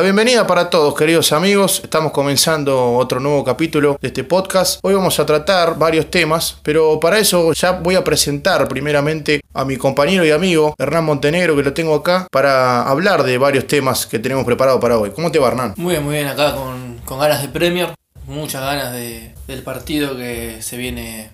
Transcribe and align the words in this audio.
La 0.00 0.04
bienvenida 0.04 0.46
para 0.46 0.70
todos, 0.70 0.94
queridos 0.94 1.30
amigos. 1.30 1.82
Estamos 1.84 2.12
comenzando 2.12 2.94
otro 2.94 3.20
nuevo 3.20 3.44
capítulo 3.44 3.98
de 4.00 4.08
este 4.08 4.24
podcast. 4.24 4.80
Hoy 4.82 4.94
vamos 4.94 5.20
a 5.20 5.26
tratar 5.26 5.76
varios 5.78 6.10
temas, 6.10 6.56
pero 6.62 6.98
para 6.98 7.18
eso 7.18 7.52
ya 7.52 7.72
voy 7.72 7.96
a 7.96 8.02
presentar 8.02 8.66
primeramente 8.66 9.42
a 9.52 9.66
mi 9.66 9.76
compañero 9.76 10.24
y 10.24 10.30
amigo 10.30 10.74
Hernán 10.78 11.04
Montenegro, 11.04 11.54
que 11.54 11.64
lo 11.64 11.74
tengo 11.74 11.94
acá, 11.94 12.26
para 12.32 12.88
hablar 12.88 13.24
de 13.24 13.36
varios 13.36 13.66
temas 13.66 14.06
que 14.06 14.18
tenemos 14.18 14.46
preparados 14.46 14.80
para 14.80 14.96
hoy. 14.96 15.10
¿Cómo 15.10 15.30
te 15.30 15.38
va, 15.38 15.48
Hernán? 15.48 15.74
Muy 15.76 15.92
bien, 15.92 16.02
muy 16.02 16.14
bien, 16.14 16.28
acá 16.28 16.54
con, 16.54 16.96
con 17.04 17.18
ganas 17.18 17.42
de 17.42 17.48
Premier, 17.48 17.94
muchas 18.24 18.62
ganas 18.62 18.94
de, 18.94 19.34
del 19.48 19.62
partido 19.62 20.16
que 20.16 20.62
se 20.62 20.78
viene 20.78 21.32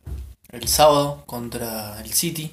el 0.51 0.66
sábado 0.66 1.23
contra 1.27 2.01
el 2.01 2.12
City. 2.12 2.51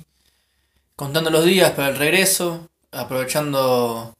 Contando 0.95 1.31
los 1.31 1.43
días 1.43 1.71
para 1.71 1.89
el 1.89 1.97
regreso, 1.97 2.69
aprovechando 2.91 4.13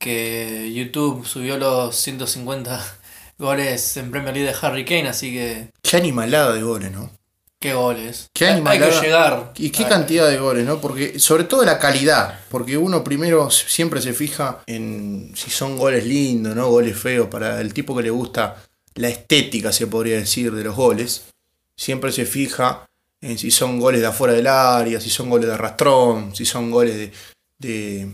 que 0.00 0.72
YouTube 0.74 1.26
subió 1.26 1.58
los 1.58 1.94
150 1.94 2.96
goles 3.38 3.96
en 3.96 4.10
Premier 4.10 4.34
League 4.34 4.50
de 4.50 4.56
Harry 4.66 4.84
Kane, 4.84 5.08
así 5.08 5.32
que 5.32 5.68
Qué 5.82 5.96
animalada 5.98 6.52
de 6.54 6.62
goles, 6.62 6.90
¿no? 6.90 7.10
qué 7.60 7.74
goles. 7.74 8.30
Qué 8.32 8.46
Hay- 8.46 8.50
Hay 8.52 8.56
animalada. 8.56 9.00
que 9.00 9.06
llegar. 9.06 9.52
Y 9.58 9.68
qué 9.70 9.84
cantidad 9.84 10.26
de 10.30 10.38
goles, 10.38 10.64
¿no? 10.64 10.80
Porque 10.80 11.18
sobre 11.18 11.44
todo 11.44 11.62
la 11.62 11.78
calidad, 11.78 12.40
porque 12.50 12.78
uno 12.78 13.04
primero 13.04 13.50
siempre 13.50 14.00
se 14.00 14.14
fija 14.14 14.62
en 14.66 15.32
si 15.36 15.50
son 15.50 15.76
goles 15.76 16.06
lindos, 16.06 16.56
¿no? 16.56 16.68
Goles 16.70 16.96
feos, 16.98 17.28
para 17.28 17.60
el 17.60 17.74
tipo 17.74 17.94
que 17.94 18.02
le 18.02 18.08
gusta 18.10 18.56
la 18.94 19.08
estética, 19.10 19.72
se 19.72 19.86
podría 19.86 20.16
decir, 20.16 20.52
de 20.52 20.64
los 20.64 20.74
goles. 20.74 21.24
Siempre 21.76 22.12
se 22.12 22.24
fija 22.24 22.86
en 23.20 23.36
si 23.36 23.50
son 23.50 23.78
goles 23.78 24.00
de 24.00 24.06
afuera 24.06 24.32
del 24.32 24.46
área, 24.46 24.98
si 24.98 25.10
son 25.10 25.28
goles 25.28 25.46
de 25.46 25.52
arrastrón, 25.52 26.34
si 26.34 26.46
son 26.46 26.70
goles 26.70 26.96
de, 26.96 27.12
de- 27.58 28.10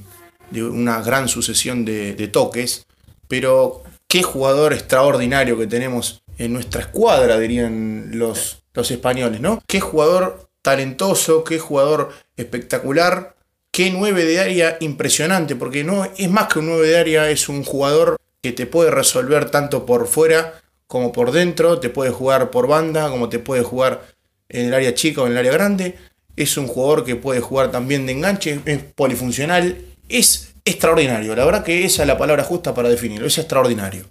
de 0.50 0.64
una 0.64 1.02
gran 1.02 1.28
sucesión 1.28 1.84
de, 1.84 2.28
toques. 2.28 2.86
Pero 3.28 3.82
qué 4.08 4.22
jugador 4.22 4.72
extraordinario 4.72 5.58
que 5.58 5.66
tenemos 5.66 6.22
en 6.38 6.52
nuestra 6.52 6.82
escuadra, 6.82 7.38
dirían 7.38 8.10
los, 8.12 8.62
los 8.74 8.90
españoles, 8.90 9.40
¿no? 9.40 9.62
Qué 9.66 9.80
jugador 9.80 10.48
talentoso, 10.62 11.44
qué 11.44 11.58
jugador 11.58 12.12
espectacular, 12.36 13.36
qué 13.70 13.90
9 13.90 14.24
de 14.24 14.40
área 14.40 14.76
impresionante, 14.80 15.56
porque 15.56 15.84
no 15.84 16.04
es 16.04 16.30
más 16.30 16.48
que 16.48 16.58
un 16.60 16.66
9 16.66 16.88
de 16.88 16.98
área, 16.98 17.30
es 17.30 17.48
un 17.48 17.64
jugador 17.64 18.16
que 18.42 18.52
te 18.52 18.66
puede 18.66 18.90
resolver 18.90 19.50
tanto 19.50 19.86
por 19.86 20.06
fuera 20.06 20.60
como 20.86 21.12
por 21.12 21.32
dentro, 21.32 21.80
te 21.80 21.90
puede 21.90 22.10
jugar 22.10 22.50
por 22.50 22.68
banda, 22.68 23.10
como 23.10 23.28
te 23.28 23.38
puede 23.38 23.62
jugar 23.62 24.06
en 24.48 24.66
el 24.66 24.74
área 24.74 24.94
chica 24.94 25.22
o 25.22 25.26
en 25.26 25.32
el 25.32 25.38
área 25.38 25.52
grande. 25.52 25.96
Es 26.36 26.56
un 26.56 26.66
jugador 26.66 27.04
que 27.04 27.16
puede 27.16 27.40
jugar 27.40 27.70
también 27.70 28.06
de 28.06 28.12
enganche, 28.12 28.60
es 28.64 28.82
polifuncional, 28.94 29.76
es 30.08 30.54
extraordinario. 30.64 31.34
La 31.34 31.44
verdad 31.44 31.64
que 31.64 31.84
esa 31.84 32.02
es 32.02 32.08
la 32.08 32.18
palabra 32.18 32.44
justa 32.44 32.74
para 32.74 32.88
definirlo, 32.88 33.26
es 33.26 33.38
extraordinario. 33.38 34.06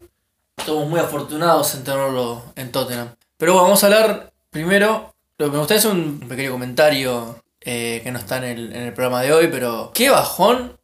Estamos 0.57 0.87
muy 0.87 0.99
afortunados 0.99 1.75
en 1.75 1.83
tenerlo 1.83 2.43
en 2.55 2.71
Tottenham. 2.71 3.15
Pero 3.37 3.53
bueno, 3.53 3.65
vamos 3.65 3.83
a 3.83 3.87
hablar 3.87 4.33
primero. 4.49 5.13
Lo 5.37 5.47
que 5.47 5.51
me 5.51 5.57
gustaría 5.59 5.79
es 5.79 5.85
un 5.85 6.19
pequeño 6.19 6.51
comentario 6.51 7.43
eh, 7.61 8.01
que 8.03 8.11
no 8.11 8.19
está 8.19 8.37
en 8.37 8.43
el, 8.45 8.73
en 8.73 8.83
el 8.83 8.93
programa 8.93 9.21
de 9.21 9.33
hoy, 9.33 9.47
pero 9.47 9.91
qué 9.93 10.09
bajón 10.09 10.77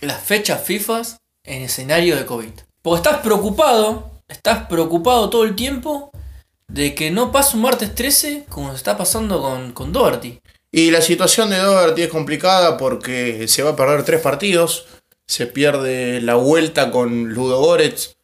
las 0.00 0.22
fechas 0.22 0.62
FIFA 0.62 1.02
en 1.44 1.62
escenario 1.62 2.16
de 2.16 2.24
COVID. 2.24 2.52
Porque 2.82 2.96
estás 2.96 3.20
preocupado, 3.20 4.10
estás 4.26 4.66
preocupado 4.66 5.28
todo 5.28 5.44
el 5.44 5.54
tiempo 5.54 6.10
de 6.68 6.94
que 6.94 7.10
no 7.10 7.32
pase 7.32 7.56
un 7.56 7.62
martes 7.62 7.94
13 7.94 8.46
como 8.48 8.70
se 8.70 8.76
está 8.76 8.96
pasando 8.96 9.42
con, 9.42 9.72
con 9.72 9.92
Doherty. 9.92 10.40
Y 10.72 10.90
la 10.90 11.02
situación 11.02 11.50
de 11.50 11.58
Doherty 11.58 12.02
es 12.02 12.08
complicada 12.08 12.76
porque 12.76 13.48
se 13.48 13.62
va 13.62 13.70
a 13.70 13.76
perder 13.76 14.04
tres 14.04 14.20
partidos. 14.20 14.86
Se 15.26 15.46
pierde 15.46 16.20
la 16.20 16.36
vuelta 16.36 16.90
con 16.90 17.30
Ludo 17.30 17.60
Goretz 17.60 18.16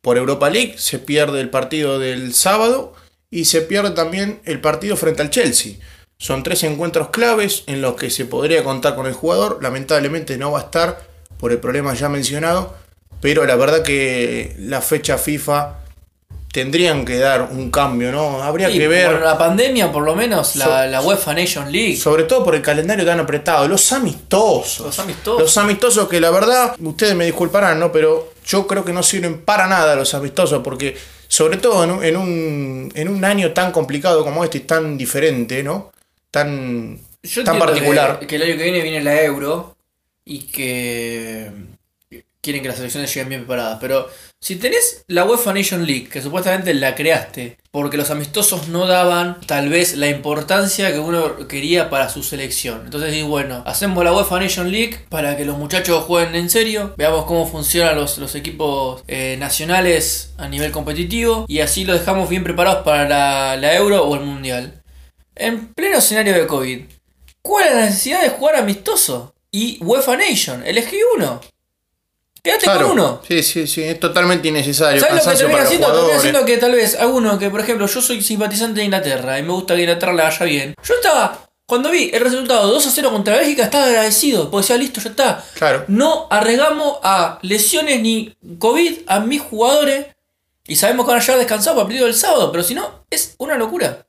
por 0.00 0.16
Europa 0.16 0.48
League, 0.48 0.74
se 0.78 0.98
pierde 0.98 1.40
el 1.40 1.50
partido 1.50 1.98
del 1.98 2.32
sábado 2.34 2.94
y 3.30 3.46
se 3.46 3.62
pierde 3.62 3.90
también 3.90 4.40
el 4.44 4.60
partido 4.60 4.96
frente 4.96 5.22
al 5.22 5.30
Chelsea. 5.30 5.74
Son 6.18 6.42
tres 6.42 6.62
encuentros 6.62 7.10
claves 7.10 7.64
en 7.66 7.82
los 7.82 7.94
que 7.94 8.10
se 8.10 8.24
podría 8.24 8.64
contar 8.64 8.94
con 8.94 9.06
el 9.06 9.12
jugador. 9.12 9.62
Lamentablemente 9.62 10.36
no 10.36 10.52
va 10.52 10.60
a 10.60 10.64
estar 10.64 11.06
por 11.38 11.52
el 11.52 11.58
problema 11.58 11.94
ya 11.94 12.08
mencionado, 12.08 12.74
pero 13.20 13.44
la 13.44 13.56
verdad 13.56 13.82
que 13.82 14.54
la 14.58 14.80
fecha 14.80 15.18
FIFA 15.18 15.78
tendrían 16.58 17.04
que 17.04 17.18
dar 17.18 17.42
un 17.52 17.70
cambio, 17.70 18.10
¿no? 18.10 18.42
Habría 18.42 18.68
que 18.68 18.88
ver. 18.88 19.12
por 19.12 19.22
la 19.22 19.38
pandemia, 19.38 19.92
por 19.92 20.02
lo 20.02 20.16
menos, 20.16 20.56
la, 20.56 20.64
So- 20.64 20.86
la 20.86 21.00
UEFA 21.00 21.32
Nation 21.34 21.70
League. 21.70 21.96
Sobre 21.96 22.24
todo 22.24 22.42
por 22.44 22.56
el 22.56 22.62
calendario 22.62 23.06
tan 23.06 23.20
apretado. 23.20 23.68
Los 23.68 23.92
amistosos. 23.92 24.86
Los 24.86 24.98
amistosos. 24.98 25.40
Los 25.40 25.56
amistosos 25.56 26.08
que 26.08 26.20
la 26.20 26.30
verdad, 26.30 26.74
ustedes 26.82 27.14
me 27.14 27.26
disculparán, 27.26 27.78
¿no? 27.78 27.92
Pero 27.92 28.32
yo 28.44 28.66
creo 28.66 28.84
que 28.84 28.92
no 28.92 29.04
sirven 29.04 29.42
para 29.42 29.68
nada 29.68 29.94
los 29.94 30.12
amistosos 30.14 30.60
porque, 30.64 30.96
sobre 31.28 31.58
todo 31.58 31.84
en 31.84 31.90
un, 31.92 32.04
en 32.04 32.16
un, 32.16 32.92
en 32.94 33.08
un 33.08 33.24
año 33.24 33.52
tan 33.52 33.70
complicado 33.70 34.24
como 34.24 34.42
este 34.42 34.58
y 34.58 34.60
tan 34.62 34.98
diferente, 34.98 35.62
¿no? 35.62 35.92
Tan, 36.32 36.98
Yo 37.22 37.44
tan 37.44 37.58
particular. 37.60 38.18
Que, 38.18 38.26
que 38.26 38.36
el 38.36 38.42
año 38.42 38.56
que 38.56 38.64
viene 38.64 38.80
viene 38.82 39.00
la 39.02 39.22
Euro 39.22 39.76
y 40.24 40.40
que 40.40 41.50
quieren 42.40 42.62
que 42.62 42.68
las 42.68 42.76
selecciones 42.78 43.14
lleguen 43.14 43.28
bien 43.28 43.40
preparadas. 43.42 43.78
Pero 43.80 44.08
si 44.40 44.56
tenés 44.56 45.04
la 45.08 45.24
UEFA 45.24 45.52
Nation 45.52 45.86
League, 45.86 46.08
que 46.08 46.22
supuestamente 46.22 46.72
la 46.74 46.94
creaste, 46.94 47.58
porque 47.70 47.96
los 47.96 48.10
amistosos 48.10 48.68
no 48.68 48.86
daban 48.86 49.40
tal 49.46 49.68
vez 49.68 49.96
la 49.96 50.08
importancia 50.08 50.92
que 50.92 50.98
uno 50.98 51.48
quería 51.48 51.90
para 51.90 52.08
su 52.08 52.22
selección. 52.22 52.82
Entonces 52.84 53.12
digo, 53.12 53.28
bueno, 53.28 53.62
hacemos 53.66 54.04
la 54.04 54.12
UEFA 54.12 54.40
Nation 54.40 54.70
League 54.70 55.00
para 55.08 55.36
que 55.36 55.44
los 55.44 55.58
muchachos 55.58 56.04
jueguen 56.04 56.34
en 56.34 56.50
serio, 56.50 56.94
veamos 56.96 57.24
cómo 57.24 57.46
funcionan 57.46 57.96
los, 57.96 58.18
los 58.18 58.34
equipos 58.34 59.02
eh, 59.08 59.36
nacionales 59.38 60.34
a 60.38 60.48
nivel 60.48 60.70
competitivo 60.72 61.44
y 61.48 61.60
así 61.60 61.84
los 61.84 61.98
dejamos 61.98 62.28
bien 62.28 62.44
preparados 62.44 62.84
para 62.84 63.08
la, 63.08 63.56
la 63.56 63.74
Euro 63.74 64.04
o 64.04 64.14
el 64.14 64.22
Mundial. 64.22 64.82
En 65.34 65.72
pleno 65.72 65.98
escenario 65.98 66.34
de 66.34 66.46
COVID, 66.46 66.80
¿Cuál 67.48 67.68
es 67.68 67.74
la 67.74 67.84
necesidad 67.86 68.22
de 68.22 68.28
jugar 68.28 68.56
amistoso? 68.56 69.34
Y 69.50 69.78
UEFA 69.82 70.18
Nation, 70.18 70.66
elegí 70.66 70.98
uno. 71.16 71.40
Quédate 72.48 72.64
Claro. 72.64 72.88
con 72.88 72.98
uno. 72.98 73.20
Sí, 73.28 73.42
sí, 73.42 73.66
sí, 73.66 73.82
es 73.82 74.00
totalmente 74.00 74.48
innecesario. 74.48 75.00
¿Sabes 75.02 75.22
lo 75.24 75.30
que 75.32 75.36
termina 75.36 75.62
haciendo? 75.62 75.92
Termina 75.92 76.16
haciendo 76.16 76.44
que 76.46 76.56
tal 76.56 76.72
vez 76.72 76.94
alguno 76.98 77.38
que, 77.38 77.50
por 77.50 77.60
ejemplo, 77.60 77.86
yo 77.86 78.00
soy 78.00 78.22
simpatizante 78.22 78.80
de 78.80 78.84
Inglaterra 78.86 79.38
y 79.38 79.42
me 79.42 79.52
gusta 79.52 79.74
que 79.74 79.82
Inglaterra 79.82 80.14
la 80.14 80.24
vaya 80.24 80.46
bien. 80.46 80.74
Yo 80.82 80.94
estaba, 80.94 81.46
cuando 81.66 81.90
vi 81.90 82.10
el 82.14 82.20
resultado 82.22 82.66
2 82.72 82.86
a 82.86 82.90
0 82.90 83.10
contra 83.10 83.36
Bélgica, 83.36 83.64
estaba 83.64 83.84
agradecido, 83.84 84.50
porque 84.50 84.62
decía, 84.64 84.78
listo, 84.78 84.98
ya 85.02 85.10
está. 85.10 85.44
Claro. 85.54 85.84
No 85.88 86.26
arriesgamos 86.30 86.96
a 87.02 87.38
lesiones 87.42 88.00
ni 88.00 88.34
COVID 88.58 89.00
a 89.06 89.20
mis 89.20 89.42
jugadores 89.42 90.06
y 90.66 90.76
sabemos 90.76 91.04
que 91.04 91.10
van 91.12 91.20
a 91.20 91.22
llegar 91.22 91.38
descansados 91.38 91.76
para 91.76 91.82
el 91.82 91.88
partido 91.88 92.06
del 92.06 92.14
sábado, 92.14 92.50
pero 92.50 92.64
si 92.64 92.74
no, 92.74 93.04
es 93.10 93.34
una 93.36 93.56
locura. 93.56 94.06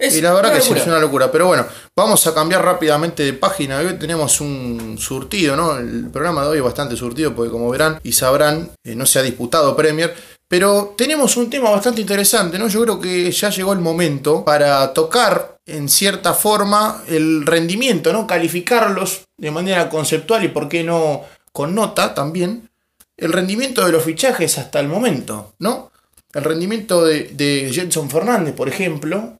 Es 0.00 0.16
Y 0.16 0.22
la 0.22 0.32
verdad 0.32 0.54
que 0.54 0.62
sí, 0.62 0.72
es 0.72 0.86
una 0.86 0.98
locura. 0.98 1.30
Pero 1.30 1.46
bueno, 1.46 1.66
vamos 1.94 2.26
a 2.26 2.32
cambiar 2.32 2.64
rápidamente 2.64 3.22
de 3.22 3.34
página. 3.34 3.78
Hoy 3.78 3.98
tenemos 3.98 4.40
un 4.40 4.96
surtido, 4.98 5.54
¿no? 5.54 5.76
El 5.76 6.08
programa 6.10 6.42
de 6.42 6.48
hoy 6.48 6.56
es 6.56 6.64
bastante 6.64 6.96
surtido 6.96 7.34
porque 7.34 7.50
como 7.50 7.68
verán 7.68 8.00
y 8.02 8.12
sabrán, 8.12 8.70
eh, 8.82 8.94
no 8.96 9.04
se 9.04 9.18
ha 9.18 9.22
disputado 9.22 9.76
Premier. 9.76 10.14
Pero 10.48 10.94
tenemos 10.96 11.36
un 11.36 11.50
tema 11.50 11.70
bastante 11.70 12.00
interesante, 12.00 12.58
¿no? 12.58 12.66
Yo 12.68 12.82
creo 12.82 12.98
que 12.98 13.30
ya 13.30 13.50
llegó 13.50 13.74
el 13.74 13.80
momento 13.80 14.42
para 14.42 14.92
tocar 14.94 15.58
en 15.66 15.88
cierta 15.90 16.32
forma 16.32 17.04
el 17.06 17.44
rendimiento, 17.44 18.10
¿no? 18.12 18.26
Calificarlos 18.26 19.24
de 19.36 19.50
manera 19.50 19.90
conceptual 19.90 20.42
y 20.44 20.48
por 20.48 20.68
qué 20.68 20.82
no 20.82 21.24
con 21.52 21.74
nota 21.74 22.14
también. 22.14 22.70
El 23.18 23.34
rendimiento 23.34 23.84
de 23.84 23.92
los 23.92 24.02
fichajes 24.02 24.56
hasta 24.56 24.80
el 24.80 24.88
momento, 24.88 25.52
¿no? 25.58 25.92
El 26.32 26.42
rendimiento 26.42 27.04
de, 27.04 27.24
de 27.34 27.70
Jenson 27.70 28.08
Fernández, 28.08 28.54
por 28.54 28.68
ejemplo, 28.68 29.39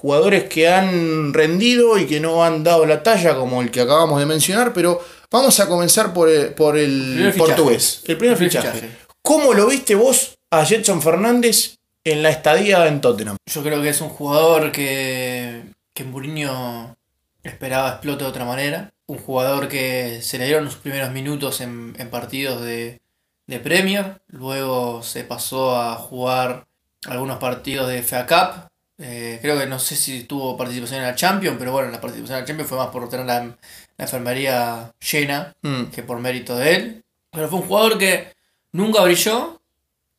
jugadores 0.00 0.44
que 0.44 0.68
han 0.68 1.34
rendido 1.34 1.98
y 1.98 2.06
que 2.06 2.20
no 2.20 2.44
han 2.44 2.62
dado 2.62 2.86
la 2.86 3.02
talla, 3.02 3.34
como 3.34 3.60
el 3.62 3.70
que 3.72 3.80
acabamos 3.80 4.20
de 4.20 4.26
mencionar, 4.26 4.72
pero 4.72 5.00
vamos 5.30 5.58
a 5.58 5.68
comenzar 5.68 6.12
por 6.12 6.28
el, 6.28 6.54
por 6.54 6.78
el 6.78 7.34
portugués, 7.36 8.02
el 8.06 8.16
primer 8.16 8.32
El 8.32 8.38
primer 8.38 8.50
fichaje. 8.50 8.80
fichaje. 8.80 8.96
¿Cómo 9.22 9.54
lo 9.54 9.66
viste 9.66 9.96
vos 9.96 10.38
a 10.50 10.64
Jetson 10.64 11.02
Fernández 11.02 11.78
en 12.04 12.22
la 12.22 12.30
estadía 12.30 12.86
en 12.86 13.00
Tottenham? 13.00 13.36
Yo 13.52 13.62
creo 13.64 13.82
que 13.82 13.88
es 13.88 14.00
un 14.00 14.08
jugador 14.08 14.70
que, 14.70 15.64
que 15.92 16.04
Mourinho 16.04 16.96
esperaba 17.42 17.90
explote 17.90 18.22
de 18.24 18.30
otra 18.30 18.44
manera. 18.44 18.92
Un 19.06 19.18
jugador 19.18 19.68
que 19.68 20.20
se 20.22 20.38
le 20.38 20.46
dieron 20.46 20.70
sus 20.70 20.78
primeros 20.80 21.10
minutos 21.10 21.60
en, 21.60 21.96
en 21.98 22.08
partidos 22.08 22.62
de, 22.62 23.00
de 23.48 23.58
Premier. 23.58 24.20
Luego 24.28 25.02
se 25.02 25.24
pasó 25.24 25.74
a 25.76 25.96
jugar 25.96 26.66
algunos 27.06 27.38
partidos 27.38 27.88
de 27.88 28.02
FA 28.02 28.26
Cup. 28.26 28.68
Eh, 29.00 29.38
creo 29.40 29.56
que 29.58 29.66
no 29.66 29.78
sé 29.78 29.94
si 29.96 30.24
tuvo 30.24 30.56
participación 30.56 31.00
en 31.00 31.06
la 31.06 31.14
Champions, 31.14 31.56
pero 31.58 31.70
bueno, 31.72 31.90
la 31.90 32.00
participación 32.00 32.38
en 32.38 32.42
la 32.42 32.46
Champions 32.46 32.68
fue 32.68 32.78
más 32.78 32.88
por 32.88 33.08
tener 33.08 33.26
la, 33.26 33.44
la 33.44 33.56
enfermería 34.04 34.92
llena 35.12 35.54
Mm. 35.62 35.84
que 35.84 36.02
por 36.02 36.18
mérito 36.18 36.56
de 36.56 36.74
él. 36.74 37.04
Pero 37.30 37.48
fue 37.48 37.60
un 37.60 37.66
jugador 37.68 37.98
que 37.98 38.32
nunca 38.72 39.02
brilló 39.02 39.60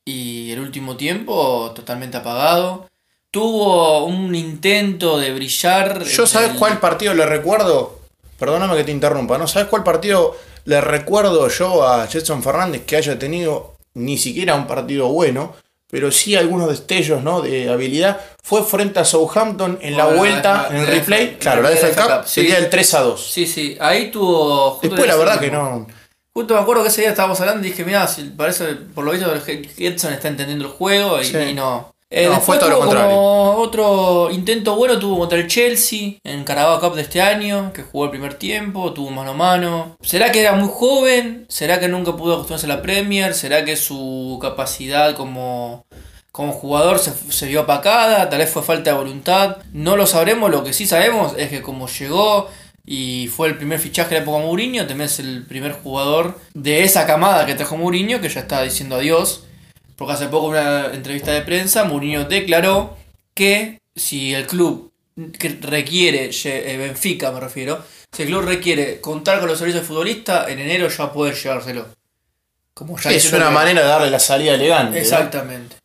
y 0.06 0.52
el 0.52 0.60
último 0.62 0.96
tiempo 0.96 1.72
totalmente 1.76 2.18
apagado. 2.18 2.88
Tuvo 3.32 4.06
un 4.06 4.34
intento 4.34 5.20
de 5.20 5.34
brillar. 5.34 6.04
Yo, 6.04 6.26
¿sabes 6.26 6.52
el- 6.52 6.58
cuál 6.58 6.80
partido 6.80 7.14
le 7.14 7.26
recuerdo? 7.26 8.00
Perdóname 8.40 8.76
que 8.78 8.86
te 8.86 8.92
interrumpa, 8.92 9.38
¿no? 9.38 9.48
¿Sabes 9.48 9.68
cuál 9.68 9.84
partido 9.84 10.36
le 10.66 10.80
recuerdo 10.82 11.48
yo 11.50 11.86
a 11.88 12.08
Jetson 12.08 12.42
Fernández 12.42 12.86
que 12.86 12.96
haya 12.96 13.20
tenido 13.20 13.76
ni 13.94 14.18
siquiera 14.18 14.56
un 14.56 14.66
partido 14.68 15.10
bueno, 15.10 15.54
pero 15.90 16.12
sí 16.12 16.36
algunos 16.36 16.70
destellos 16.70 17.24
¿no? 17.24 17.42
de 17.42 17.70
habilidad. 17.70 18.20
Fue 18.44 18.64
frente 18.64 19.00
a 19.00 19.06
Southampton 19.06 19.80
en 19.82 19.98
la 19.98 20.06
vuelta, 20.06 20.68
la- 20.70 20.70
en 20.70 20.76
el 20.78 20.84
la- 20.86 20.90
replay. 20.92 21.32
la- 21.32 21.38
Claro, 21.40 21.62
la 21.62 21.72
FA 21.72 22.04
Cup 22.04 22.28
sí. 22.28 22.42
sería 22.42 22.58
el 22.58 22.70
3 22.70 22.94
a 22.94 23.02
2. 23.02 23.32
Sí, 23.32 23.46
sí, 23.48 23.78
ahí 23.80 24.12
tuvo. 24.12 24.80
Después 24.82 25.08
la 25.08 25.16
verdad 25.16 25.40
que 25.40 25.52
no. 25.52 25.88
Justo 26.34 26.54
me 26.54 26.60
acuerdo 26.62 26.84
que 26.84 26.90
ese 26.90 27.02
día 27.02 27.10
estábamos 27.10 27.40
hablando 27.42 27.66
y 27.66 27.72
dije, 27.72 27.84
mira, 27.84 28.08
parece, 28.38 28.66
por 28.94 29.04
lo 29.04 29.12
visto, 29.12 29.34
Edson 29.78 30.14
está 30.14 30.28
entendiendo 30.28 30.66
el 30.66 30.72
juego 30.72 31.20
y, 31.22 31.26
Sí. 31.26 31.38
y 31.38 31.54
no. 31.54 31.94
Eh, 32.12 32.26
No, 32.26 32.32
después 32.36 32.46
fue 32.46 32.58
todo 32.60 32.70
lo 32.70 32.76
tuvo 32.78 32.86
contrario. 32.88 33.16
como 33.16 33.52
otro 33.58 34.32
intento 34.32 34.76
bueno, 34.76 34.98
tuvo 34.98 35.20
contra 35.20 35.38
el 35.38 35.48
Chelsea 35.48 36.14
en 36.24 36.44
Carabao 36.44 36.80
Cup 36.80 36.96
de 36.96 37.04
este 37.04 37.22
año, 37.22 37.72
que 37.72 37.84
jugó 37.84 38.06
el 38.06 38.10
primer 38.12 38.34
tiempo, 38.34 38.94
tuvo 38.94 39.12
mano 39.12 39.32
a 39.32 39.34
mano. 39.36 39.98
¿Será 40.02 40.32
que 40.32 40.42
era 40.42 40.54
muy 40.54 40.70
joven? 40.74 41.46
¿Será 41.50 41.80
que 41.80 41.88
nunca 41.88 42.16
pudo 42.18 42.34
acostumbrarse 42.34 42.66
a 42.66 42.70
la 42.70 42.82
Premier? 42.82 43.34
¿Será 43.36 43.64
que 43.64 43.76
su 43.76 44.40
capacidad 44.42 45.16
como, 45.16 45.86
como 46.32 46.52
jugador 46.52 46.98
se, 46.98 47.14
se 47.32 47.46
vio 47.46 47.62
apacada? 47.62 48.28
Tal 48.30 48.40
vez 48.40 48.50
fue 48.50 48.64
falta 48.64 48.90
de 48.92 48.98
voluntad. 48.98 49.58
No 49.72 49.96
lo 49.96 50.08
sabremos, 50.08 50.50
lo 50.50 50.64
que 50.64 50.74
sí 50.74 50.88
sabemos 50.88 51.34
es 51.38 51.50
que 51.50 51.62
como 51.62 51.88
llegó 51.88 52.50
y 52.88 53.28
fue 53.28 53.50
el 53.50 53.58
primer 53.58 53.78
fichaje 53.78 54.10
de 54.10 54.16
la 54.16 54.22
época 54.24 54.40
Mourinho, 54.40 54.88
también 54.88 55.06
es 55.10 55.20
el 55.20 55.46
primer 55.46 55.74
jugador 55.74 56.40
de 56.56 56.84
esa 56.84 57.06
camada 57.06 57.46
que 57.46 57.54
trajo 57.54 57.78
Mourinho, 57.78 58.20
que 58.20 58.30
ya 58.30 58.40
está 58.42 58.64
diciendo 58.64 58.96
adiós. 58.96 59.44
Porque 60.00 60.14
hace 60.14 60.28
poco 60.30 60.56
en 60.56 60.62
una 60.64 60.86
entrevista 60.94 61.32
de 61.34 61.42
prensa, 61.44 61.84
Mourinho 61.84 62.24
declaró 62.26 62.98
que 63.36 63.80
si 63.96 64.34
el 64.34 64.48
club 64.48 64.92
que 65.38 65.50
requiere, 65.62 66.32
eh, 66.46 66.78
Benfica 66.78 67.32
me 67.32 67.40
refiero, 67.42 67.84
si 68.12 68.24
el 68.24 68.30
club 68.30 68.44
requiere 68.46 69.00
contar 69.02 69.40
con 69.40 69.50
los 69.50 69.60
servicios 69.60 69.82
del 69.84 69.88
futbolista, 69.88 70.50
en 70.50 70.58
enero 70.60 70.88
ya 70.88 71.12
puede 71.14 71.34
llevárselo. 71.36 71.86
Como 72.74 72.98
ya 72.98 73.12
Es 73.12 73.32
una 73.34 73.50
que- 73.50 73.54
manera 73.54 73.82
de 73.82 73.88
darle 73.88 74.10
la 74.10 74.20
salida 74.20 74.54
elegante. 74.56 74.98
Exactamente. 75.00 75.76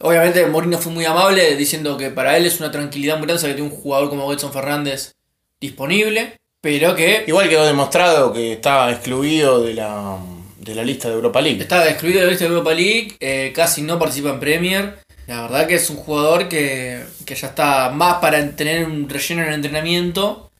Obviamente 0.00 0.46
Mourinho 0.46 0.78
fue 0.78 0.92
muy 0.92 1.04
amable 1.04 1.54
diciendo 1.56 1.98
que 1.98 2.08
para 2.10 2.38
él 2.38 2.46
es 2.46 2.58
una 2.60 2.70
tranquilidad 2.70 3.18
muy 3.18 3.26
grande 3.26 3.46
que 3.46 3.52
tiene 3.54 3.70
un 3.70 3.76
jugador 3.76 4.08
como 4.08 4.32
Edson 4.32 4.50
Fernández 4.50 5.12
disponible, 5.60 6.38
pero 6.62 6.94
que 6.96 7.24
Igual 7.26 7.50
quedó 7.50 7.66
demostrado 7.66 8.32
que 8.32 8.54
está 8.54 8.90
excluido 8.90 9.62
de 9.62 9.74
la, 9.74 10.16
de 10.60 10.74
la 10.74 10.84
lista 10.84 11.08
de 11.08 11.14
Europa 11.14 11.40
League. 11.40 11.62
Está 11.62 11.88
excluido 11.88 12.20
de 12.20 12.26
la 12.26 12.30
lista 12.30 12.44
de 12.44 12.50
Europa 12.50 12.74
League, 12.74 13.16
eh, 13.18 13.52
casi 13.54 13.82
no 13.82 13.98
participa 13.98 14.30
en 14.30 14.40
Premier. 14.40 14.98
La 15.26 15.42
verdad 15.42 15.66
que 15.66 15.76
es 15.76 15.88
un 15.90 15.96
jugador 15.96 16.48
que, 16.48 17.02
que 17.24 17.34
ya 17.34 17.48
está 17.48 17.90
más 17.90 18.16
para 18.16 18.50
tener 18.52 18.84
un 18.84 19.08
relleno 19.08 19.42
en 19.42 19.48
el 19.48 19.54
entrenamiento 19.54 20.50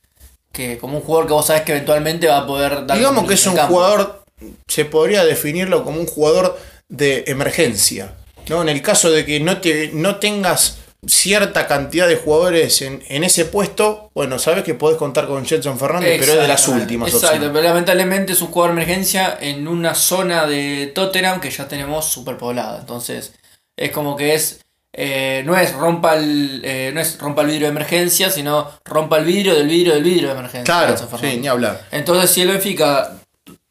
que 0.52 0.78
como 0.78 0.98
un 0.98 1.02
jugador 1.02 1.26
que 1.26 1.32
vos 1.32 1.46
sabés 1.46 1.62
que 1.62 1.72
eventualmente 1.72 2.26
va 2.26 2.38
a 2.38 2.46
poder 2.46 2.86
dar 2.86 2.96
Digamos 2.98 3.26
que 3.26 3.34
es 3.34 3.46
un 3.46 3.54
campo. 3.54 3.74
jugador, 3.74 4.24
se 4.66 4.84
podría 4.84 5.24
definirlo 5.24 5.84
como 5.84 6.00
un 6.00 6.06
jugador 6.06 6.58
de 6.88 7.24
emergencia. 7.26 8.14
¿no? 8.48 8.62
En 8.62 8.68
el 8.68 8.82
caso 8.82 9.10
de 9.10 9.24
que 9.24 9.38
no, 9.38 9.60
te, 9.60 9.90
no 9.92 10.16
tengas 10.16 10.78
cierta 11.06 11.66
cantidad 11.66 12.06
de 12.08 12.16
jugadores 12.16 12.82
en, 12.82 13.02
en 13.08 13.24
ese 13.24 13.46
puesto, 13.46 14.10
bueno, 14.14 14.38
sabes 14.38 14.64
que 14.64 14.74
podés 14.74 14.98
contar 14.98 15.26
con 15.26 15.44
Jetson 15.46 15.78
Fernández, 15.78 16.16
pero 16.20 16.32
es 16.34 16.40
de 16.40 16.48
las 16.48 16.68
últimas 16.68 17.08
Exacto, 17.08 17.26
opciones. 17.36 17.50
pero 17.54 17.64
lamentablemente 17.68 18.32
es 18.32 18.42
un 18.42 18.48
jugador 18.48 18.74
de 18.76 18.82
emergencia 18.82 19.38
en 19.40 19.66
una 19.66 19.94
zona 19.94 20.46
de 20.46 20.92
Tottenham 20.94 21.40
que 21.40 21.50
ya 21.50 21.66
tenemos 21.68 22.04
superpoblada. 22.06 22.80
Entonces, 22.80 23.32
es 23.76 23.90
como 23.92 24.16
que 24.16 24.34
es. 24.34 24.60
eh, 24.92 25.42
no 25.46 25.56
es 25.56 25.72
rompa 25.72 26.16
el 26.16 26.60
eh, 26.64 26.90
no 26.92 27.00
es 27.00 27.18
rompa 27.18 27.42
el 27.42 27.46
vidrio 27.48 27.66
de 27.68 27.70
emergencia, 27.72 28.28
sino 28.30 28.70
rompa 28.84 29.18
el 29.18 29.24
vidrio 29.24 29.54
del 29.54 29.68
vidrio 29.68 29.94
del 29.94 30.02
vidrio 30.04 30.28
de 30.28 30.34
emergencia. 30.34 30.64
Claro, 30.64 30.96
sí, 31.20 31.38
ni 31.38 31.48
hablar. 31.48 31.86
Entonces, 31.92 32.30
si 32.30 32.42
el 32.42 32.48
Benfica 32.48 33.16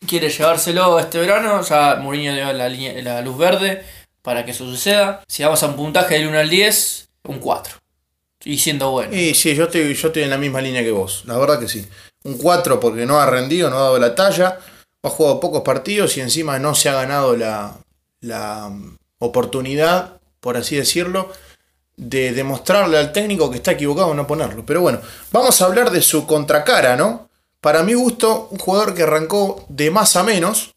quiere 0.08 0.30
llevárselo 0.30 0.98
este 0.98 1.20
verano, 1.20 1.62
ya 1.62 1.96
Mourinho 1.98 2.34
dio 2.34 2.52
la, 2.54 2.68
línea- 2.70 2.94
la 3.04 3.22
luz 3.22 3.38
verde 3.38 3.84
para 4.24 4.46
que 4.46 4.52
eso 4.52 4.66
suceda. 4.66 5.22
Si 5.28 5.44
vamos 5.44 5.62
a 5.62 5.68
un 5.68 5.76
puntaje 5.76 6.16
del 6.16 6.28
1 6.28 6.40
al 6.40 6.50
10, 6.50 7.09
un 7.24 7.40
4. 7.40 7.78
Y 8.46 8.58
siendo 8.58 8.92
bueno. 8.92 9.16
Y 9.16 9.34
sí, 9.34 9.54
yo 9.56 9.66
estoy, 9.66 9.94
yo 9.94 10.08
estoy 10.08 10.24
en 10.24 10.30
la 10.30 10.38
misma 10.38 10.62
línea 10.62 10.84
que 10.84 10.92
vos, 10.92 11.24
la 11.26 11.38
verdad 11.38 11.60
que 11.60 11.68
sí. 11.68 11.86
Un 12.24 12.38
4 12.38 12.80
porque 12.80 13.06
no 13.06 13.20
ha 13.20 13.26
rendido, 13.26 13.70
no 13.70 13.78
ha 13.78 13.82
dado 13.82 14.00
la 14.00 14.16
talla, 14.16 14.60
ha 15.04 15.10
jugado 15.10 15.40
pocos 15.40 15.62
partidos 15.62 16.16
y 16.18 16.22
encima 16.22 16.60
no 16.60 16.76
se 16.76 16.90
ha 16.90 16.94
ganado 16.94 17.36
la, 17.36 17.78
la 18.22 18.70
mm, 18.70 18.98
oportunidad, 19.20 20.20
por 20.40 20.58
así 20.58 20.76
decirlo, 20.76 21.32
de 21.98 22.32
demostrarle 22.32 22.98
al 22.98 23.12
técnico 23.12 23.52
que 23.52 23.58
está 23.58 23.72
equivocado 23.72 24.12
en 24.12 24.18
no 24.18 24.28
ponerlo. 24.28 24.66
Pero 24.66 24.82
bueno, 24.82 25.02
vamos 25.32 25.62
a 25.62 25.66
hablar 25.66 25.92
de 25.92 26.02
su 26.02 26.26
contracara, 26.26 26.96
¿no? 26.96 27.30
Para 27.62 27.84
mi 27.84 27.94
gusto, 27.94 28.48
un 28.52 28.58
jugador 28.58 28.96
que 28.96 29.04
arrancó 29.04 29.66
de 29.68 29.92
más 29.92 30.16
a 30.16 30.24
menos, 30.24 30.74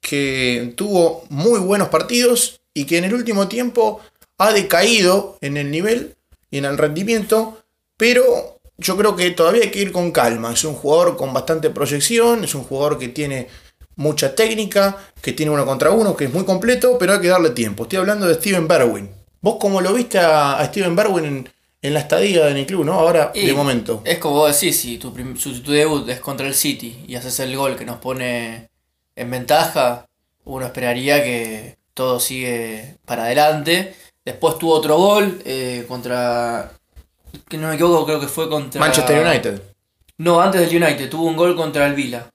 que 0.00 0.74
tuvo 0.76 1.24
muy 1.28 1.60
buenos 1.60 1.88
partidos 1.88 2.60
y 2.74 2.84
que 2.84 2.98
en 2.98 3.04
el 3.04 3.14
último 3.14 3.46
tiempo 3.46 4.00
ha 4.40 4.52
decaído 4.52 5.36
en 5.42 5.56
el 5.58 5.70
nivel 5.70 6.16
y 6.50 6.58
en 6.58 6.64
el 6.64 6.78
rendimiento, 6.78 7.62
pero 7.96 8.58
yo 8.78 8.96
creo 8.96 9.14
que 9.14 9.30
todavía 9.32 9.62
hay 9.64 9.70
que 9.70 9.80
ir 9.82 9.92
con 9.92 10.10
calma. 10.12 10.52
Es 10.52 10.64
un 10.64 10.74
jugador 10.74 11.16
con 11.18 11.32
bastante 11.34 11.68
proyección, 11.68 12.42
es 12.44 12.54
un 12.54 12.64
jugador 12.64 12.98
que 12.98 13.08
tiene 13.08 13.48
mucha 13.96 14.34
técnica, 14.34 14.96
que 15.20 15.32
tiene 15.34 15.52
uno 15.52 15.66
contra 15.66 15.90
uno, 15.90 16.16
que 16.16 16.24
es 16.24 16.32
muy 16.32 16.44
completo, 16.46 16.96
pero 16.98 17.12
hay 17.12 17.20
que 17.20 17.28
darle 17.28 17.50
tiempo. 17.50 17.82
Estoy 17.82 17.98
hablando 17.98 18.26
de 18.26 18.34
Steven 18.34 18.66
Berwin. 18.66 19.10
¿Vos 19.42 19.56
cómo 19.60 19.82
lo 19.82 19.92
viste 19.92 20.18
a, 20.18 20.64
Steven 20.68 20.96
Berwin 20.96 21.24
en, 21.26 21.48
en 21.82 21.94
la 21.94 22.00
estadía 22.00 22.48
en 22.48 22.56
el 22.56 22.64
club, 22.66 22.86
no? 22.86 22.94
Ahora, 22.94 23.32
Y 23.34 23.46
de 23.46 23.52
momento. 23.52 24.00
Es 24.06 24.16
como 24.18 24.36
vos 24.36 24.58
decís, 24.58 24.80
si 24.80 24.96
tu, 24.96 25.14
su- 25.38 25.62
tu 25.62 25.72
debut 25.72 26.08
es 26.08 26.20
contra 26.20 26.46
el 26.46 26.54
City 26.54 27.04
y 27.06 27.14
haces 27.16 27.38
el 27.40 27.54
gol 27.56 27.76
que 27.76 27.84
nos 27.84 27.98
pone 27.98 28.70
en 29.16 29.30
ventaja, 29.30 30.06
uno 30.44 30.64
esperaría 30.64 31.22
que 31.22 31.76
todo 31.92 32.20
sigue 32.20 32.96
para 33.04 33.24
adelante. 33.24 33.94
Después 34.24 34.58
tuvo 34.58 34.74
otro 34.74 34.96
gol 34.96 35.40
eh, 35.44 35.84
contra. 35.88 36.72
Que 37.48 37.56
no 37.56 37.68
me 37.68 37.74
equivoco, 37.74 38.06
creo 38.06 38.20
que 38.20 38.28
fue 38.28 38.48
contra. 38.48 38.80
Manchester 38.80 39.26
United. 39.26 39.62
No, 40.18 40.40
antes 40.40 40.60
del 40.60 40.82
United, 40.82 41.08
tuvo 41.08 41.24
un 41.24 41.36
gol 41.36 41.56
contra 41.56 41.86
el 41.86 41.94
Vila. 41.94 42.28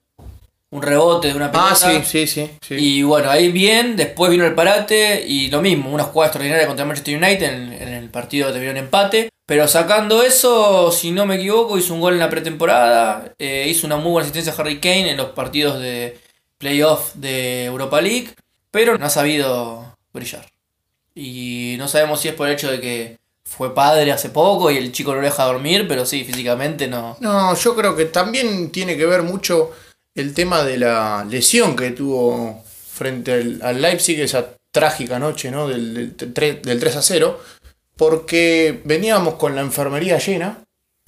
Un 0.70 0.82
rebote 0.82 1.28
de 1.28 1.34
una 1.34 1.50
pelota. 1.50 1.70
Ah, 1.70 1.74
sí, 1.76 2.02
sí, 2.04 2.26
sí. 2.26 2.50
sí. 2.60 2.74
Y 2.74 3.02
bueno, 3.02 3.30
ahí 3.30 3.52
bien, 3.52 3.94
después 3.94 4.30
vino 4.30 4.44
el 4.44 4.54
parate 4.54 5.24
y 5.26 5.48
lo 5.48 5.62
mismo, 5.62 5.90
una 5.90 6.02
jugada 6.02 6.28
extraordinaria 6.28 6.66
contra 6.66 6.84
Manchester 6.84 7.16
United 7.16 7.42
en, 7.42 7.72
en 7.72 7.88
el 7.88 8.10
partido 8.10 8.48
que 8.48 8.54
terminó 8.54 8.72
en 8.72 8.78
empate. 8.78 9.30
Pero 9.46 9.68
sacando 9.68 10.24
eso, 10.24 10.90
si 10.90 11.12
no 11.12 11.24
me 11.24 11.36
equivoco, 11.36 11.78
hizo 11.78 11.94
un 11.94 12.00
gol 12.00 12.14
en 12.14 12.18
la 12.18 12.28
pretemporada, 12.28 13.32
eh, 13.38 13.66
hizo 13.68 13.86
una 13.86 13.96
muy 13.96 14.10
buena 14.10 14.24
asistencia 14.24 14.52
a 14.52 14.56
Harry 14.56 14.80
Kane 14.80 15.12
en 15.12 15.16
los 15.16 15.30
partidos 15.30 15.78
de 15.78 16.18
playoff 16.58 17.14
de 17.14 17.66
Europa 17.66 18.00
League, 18.00 18.30
pero 18.72 18.98
no 18.98 19.06
ha 19.06 19.10
sabido 19.10 19.96
brillar. 20.12 20.46
Y 21.16 21.74
no 21.78 21.88
sabemos 21.88 22.20
si 22.20 22.28
es 22.28 22.34
por 22.34 22.46
el 22.46 22.54
hecho 22.54 22.70
de 22.70 22.80
que 22.80 23.16
fue 23.44 23.74
padre 23.74 24.12
hace 24.12 24.28
poco 24.28 24.70
y 24.70 24.76
el 24.76 24.92
chico 24.92 25.12
no 25.14 25.20
lo 25.20 25.24
deja 25.26 25.44
dormir, 25.44 25.86
pero 25.88 26.04
sí, 26.04 26.24
físicamente 26.24 26.86
no. 26.88 27.16
No, 27.20 27.54
yo 27.56 27.74
creo 27.74 27.96
que 27.96 28.04
también 28.04 28.70
tiene 28.70 28.96
que 28.96 29.06
ver 29.06 29.22
mucho 29.22 29.70
el 30.14 30.34
tema 30.34 30.62
de 30.62 30.76
la 30.78 31.26
lesión 31.28 31.74
que 31.74 31.90
tuvo 31.92 32.62
frente 32.92 33.32
al, 33.32 33.60
al 33.62 33.80
Leipzig, 33.82 34.20
esa 34.20 34.50
trágica 34.70 35.18
noche 35.18 35.50
¿no? 35.50 35.68
del, 35.68 36.16
del 36.16 36.80
3 36.80 36.96
a 36.96 37.02
0, 37.02 37.40
porque 37.96 38.82
veníamos 38.84 39.34
con 39.34 39.54
la 39.54 39.62
enfermería 39.62 40.18
llena 40.18 40.58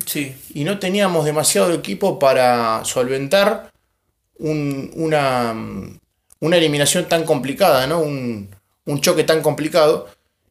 Sí. 0.07 0.35
y 0.55 0.63
no 0.65 0.79
teníamos 0.79 1.25
demasiado 1.25 1.73
equipo 1.75 2.19
para 2.21 2.83
solventar 2.85 3.71
un- 4.39 4.91
una, 4.95 5.53
una 6.41 6.57
eliminación 6.57 7.09
tan 7.09 7.25
complicada, 7.25 7.87
¿no? 7.89 7.99
un, 8.01 8.49
un 8.89 9.01
choque 9.01 9.25
tan 9.25 9.43
complicado. 9.43 10.09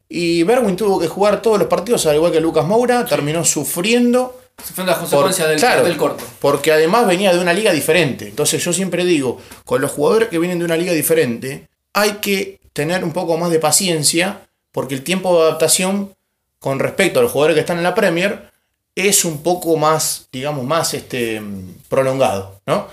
Y 0.08 0.44
Berwin 0.44 0.78
tuvo 0.78 1.00
que 1.00 1.08
jugar 1.08 1.42
todos 1.42 1.60
los 1.60 1.68
partidos, 1.68 2.06
al 2.06 2.16
igual 2.16 2.32
que 2.32 2.40
Lucas 2.40 2.66
Moura, 2.66 3.06
terminó 3.06 3.44
sufriendo. 3.44 4.40
Las 4.78 4.98
consecuencias 4.98 5.50
del, 5.50 5.60
claro, 5.60 5.84
del 5.84 5.98
corto. 5.98 6.24
Porque 6.40 6.72
además 6.72 7.06
venía 7.06 7.34
de 7.34 7.40
una 7.40 7.54
liga 7.54 7.74
diferente. 7.74 8.28
Entonces 8.30 8.64
yo 8.64 8.72
siempre 8.74 9.06
digo, 9.06 9.40
con 9.66 9.82
los 9.82 9.92
jugadores 9.92 10.30
que 10.30 10.40
vienen 10.40 10.60
de 10.60 10.66
una 10.66 10.78
liga 10.78 10.94
diferente, 10.94 11.68
hay 11.94 12.14
que 12.14 12.60
tener 12.74 13.04
un 13.04 13.12
poco 13.12 13.38
más 13.38 13.52
de 13.52 13.60
paciencia, 13.60 14.48
porque 14.72 14.96
el 14.96 15.04
tiempo 15.04 15.36
de 15.36 15.44
adaptación 15.44 16.16
con 16.60 16.80
respecto 16.80 17.20
a 17.20 17.24
los 17.24 17.32
jugadores 17.32 17.56
que 17.56 17.62
están 17.62 17.78
en 17.78 17.84
la 17.84 17.96
Premier 17.96 18.52
es 18.96 19.26
un 19.26 19.44
poco 19.44 19.78
más, 19.78 20.28
digamos, 20.32 20.66
más 20.66 20.94
este, 20.94 21.42
prolongado. 21.90 22.62
¿no? 22.66 22.88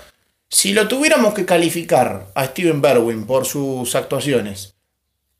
Si 0.49 0.73
lo 0.73 0.87
tuviéramos 0.87 1.33
que 1.33 1.45
calificar 1.45 2.27
a 2.35 2.45
Steven 2.45 2.81
Berwin 2.81 3.25
por 3.25 3.45
sus 3.45 3.95
actuaciones, 3.95 4.74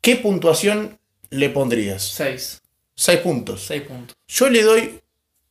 ¿qué 0.06 0.18
puntuación 0.18 1.00
le 1.32 1.50
pondrías? 1.50 2.04
6. 2.04 2.62
6 2.96 3.20
puntos. 3.22 3.66
6 3.66 3.82
puntos. 3.82 4.16
Yo 4.28 4.50
le 4.52 4.62
doy 4.62 5.00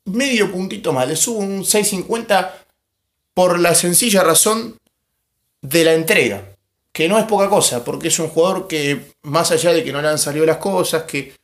medio 0.04 0.52
puntito 0.52 0.92
más, 0.92 1.08
le 1.08 1.16
subo 1.16 1.40
un 1.40 1.64
6.50 1.64 2.52
por 3.34 3.58
la 3.58 3.74
sencilla 3.74 4.22
razón 4.22 4.78
de 5.60 5.84
la 5.84 5.94
entrega, 5.94 6.54
que 6.92 7.08
no 7.08 7.18
es 7.18 7.24
poca 7.24 7.48
cosa, 7.48 7.84
porque 7.84 8.06
es 8.06 8.18
un 8.20 8.28
jugador 8.28 8.68
que, 8.68 9.14
más 9.22 9.50
allá 9.50 9.72
de 9.72 9.82
que 9.82 9.90
no 9.90 10.00
le 10.00 10.06
han 10.06 10.20
salido 10.20 10.46
las 10.46 10.58
cosas, 10.58 11.02
que 11.02 11.34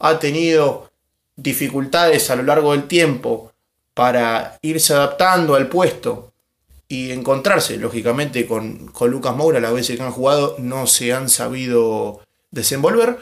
ha 0.00 0.18
tenido 0.18 0.90
dificultades 1.36 2.30
a 2.30 2.36
lo 2.36 2.42
largo 2.42 2.72
del 2.72 2.88
tiempo 2.88 3.52
para 3.94 4.58
irse 4.62 4.92
adaptando 4.92 5.54
al 5.54 5.68
puesto 5.68 6.32
y 6.88 7.12
encontrarse, 7.12 7.76
lógicamente, 7.76 8.44
con, 8.44 8.88
con 8.88 9.08
Lucas 9.08 9.36
Moura, 9.36 9.60
las 9.60 9.72
veces 9.72 9.96
que 9.96 10.02
han 10.02 10.10
jugado, 10.10 10.56
no 10.58 10.88
se 10.88 11.12
han 11.12 11.28
sabido 11.28 12.25
desenvolver, 12.56 13.16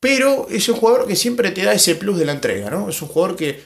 pero 0.00 0.46
es 0.50 0.68
un 0.68 0.76
jugador 0.76 1.06
que 1.06 1.16
siempre 1.16 1.50
te 1.50 1.64
da 1.64 1.72
ese 1.72 1.94
plus 1.96 2.18
de 2.18 2.24
la 2.26 2.32
entrega, 2.32 2.70
¿no? 2.70 2.88
Es 2.88 3.00
un 3.02 3.08
jugador 3.08 3.36
que 3.36 3.64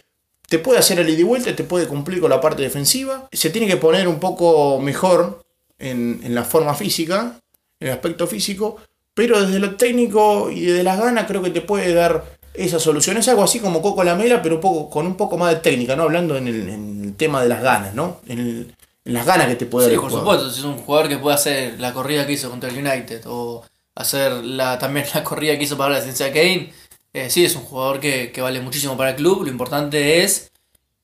te 0.49 0.59
puede 0.59 0.79
hacer 0.79 0.99
el 0.99 1.09
ida 1.11 1.21
y 1.21 1.25
vuelta, 1.25 1.55
te 1.55 1.65
puede 1.65 1.87
cumplir 1.87 2.21
con 2.21 2.31
la 2.31 2.41
parte 2.41 2.63
defensiva, 2.63 3.29
se 3.33 3.51
tiene 3.51 3.67
que 3.67 3.77
poner 3.77 4.09
un 4.09 4.19
poco 4.21 4.81
mejor 4.81 5.43
en, 5.79 6.21
en 6.25 6.35
la 6.35 6.45
forma 6.45 6.75
física, 6.75 7.39
en 7.81 7.89
el 7.89 7.93
aspecto 7.93 8.27
físico, 8.27 8.77
pero 9.15 9.41
desde 9.45 9.59
lo 9.59 9.75
técnico 9.77 10.51
y 10.51 10.63
desde 10.63 10.83
las 10.85 10.99
ganas 10.99 11.27
creo 11.27 11.43
que 11.43 11.51
te 11.51 11.61
puede 11.61 11.93
dar 11.93 12.25
esa 12.55 12.79
solución. 12.81 13.17
Es 13.17 13.29
algo 13.29 13.43
así 13.45 13.61
como 13.61 13.83
Coco 13.83 14.03
Lamela, 14.05 14.41
pero 14.43 14.55
un 14.57 14.61
poco, 14.61 14.89
con 14.89 15.07
un 15.07 15.17
poco 15.17 15.37
más 15.37 15.53
de 15.55 15.61
técnica, 15.61 15.95
¿no? 15.97 16.05
Hablando 16.05 16.37
en 16.37 16.49
el, 16.49 16.69
en 16.69 17.05
el 17.05 17.15
tema 17.17 17.43
de 17.43 17.49
las 17.49 17.63
ganas, 17.63 17.95
¿no? 17.95 18.21
En, 18.27 18.39
el- 18.39 18.75
en 19.05 19.15
las 19.15 19.25
ganas 19.27 19.47
que 19.49 19.57
te 19.57 19.67
puede 19.67 19.87
Sí, 19.87 19.91
dar. 19.91 19.95
el 19.97 20.01
por 20.01 20.11
jugador. 20.11 20.35
supuesto, 20.41 20.55
si 20.55 20.61
es 20.61 20.67
un 20.67 20.79
jugador 20.85 21.09
que 21.09 21.19
puede 21.19 21.35
hacer 21.35 21.81
la 21.81 21.93
corrida 21.95 22.27
que 22.27 22.33
hizo 22.35 22.51
contra 22.51 22.69
el 22.71 22.77
United 22.79 23.23
o 23.27 23.65
hacer 23.99 24.33
la, 24.45 24.79
también 24.79 25.07
la 25.15 25.25
corrida 25.25 25.59
que 25.59 25.65
hizo 25.65 25.77
para 25.77 25.95
la 25.95 26.01
ciencia 26.01 26.33
Kane, 26.33 26.73
eh, 27.13 27.31
sí, 27.31 27.45
es 27.45 27.57
un 27.57 27.63
jugador 27.63 28.01
que, 28.01 28.31
que 28.33 28.41
vale 28.41 28.61
muchísimo 28.61 28.97
para 28.97 29.11
el 29.11 29.17
club. 29.17 29.43
Lo 29.43 29.51
importante 29.51 30.23
es 30.23 30.53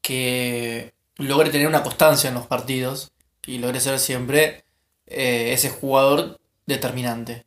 que 0.00 0.94
logre 1.16 1.50
tener 1.50 1.66
una 1.66 1.82
constancia 1.82 2.28
en 2.28 2.34
los 2.34 2.46
partidos 2.46 3.10
y 3.46 3.58
logre 3.58 3.80
ser 3.80 3.98
siempre 3.98 4.64
eh, 5.06 5.52
ese 5.52 5.70
jugador 5.70 6.38
determinante 6.66 7.46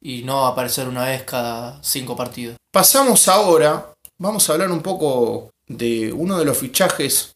y 0.00 0.22
no 0.22 0.46
aparecer 0.46 0.88
una 0.88 1.04
vez 1.04 1.24
cada 1.24 1.82
cinco 1.82 2.14
partidos. 2.16 2.56
Pasamos 2.70 3.28
ahora, 3.28 3.92
vamos 4.18 4.48
a 4.48 4.52
hablar 4.52 4.70
un 4.70 4.82
poco 4.82 5.50
de 5.66 6.12
uno 6.12 6.38
de 6.38 6.44
los 6.44 6.58
fichajes 6.58 7.34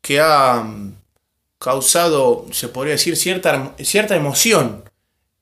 que 0.00 0.20
ha 0.20 0.62
mm, 0.62 0.94
causado, 1.58 2.46
se 2.52 2.68
podría 2.68 2.92
decir, 2.92 3.16
cierta, 3.16 3.74
cierta 3.78 4.14
emoción 4.14 4.84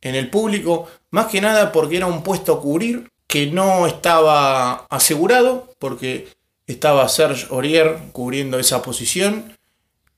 en 0.00 0.14
el 0.14 0.30
público, 0.30 0.88
más 1.12 1.26
que 1.26 1.40
nada 1.40 1.70
porque 1.70 1.98
era 1.98 2.06
un 2.06 2.22
puesto 2.22 2.52
a 2.52 2.60
cubrir 2.60 3.08
que 3.28 3.46
no 3.46 3.86
estaba 3.86 4.86
asegurado, 4.90 5.72
porque 5.78 6.28
estaba 6.66 7.08
Serge 7.08 7.46
Aurier 7.50 7.98
cubriendo 8.12 8.58
esa 8.58 8.82
posición 8.82 9.56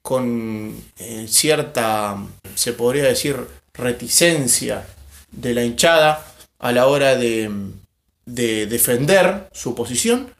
con 0.02 0.74
eh, 0.98 1.26
cierta, 1.28 2.16
se 2.54 2.72
podría 2.72 3.04
decir, 3.04 3.36
reticencia 3.72 4.86
de 5.30 5.54
la 5.54 5.64
hinchada 5.64 6.26
a 6.58 6.72
la 6.72 6.86
hora 6.86 7.16
de, 7.16 7.50
de 8.26 8.66
defender 8.66 9.48
su 9.52 9.74
posición 9.74 10.32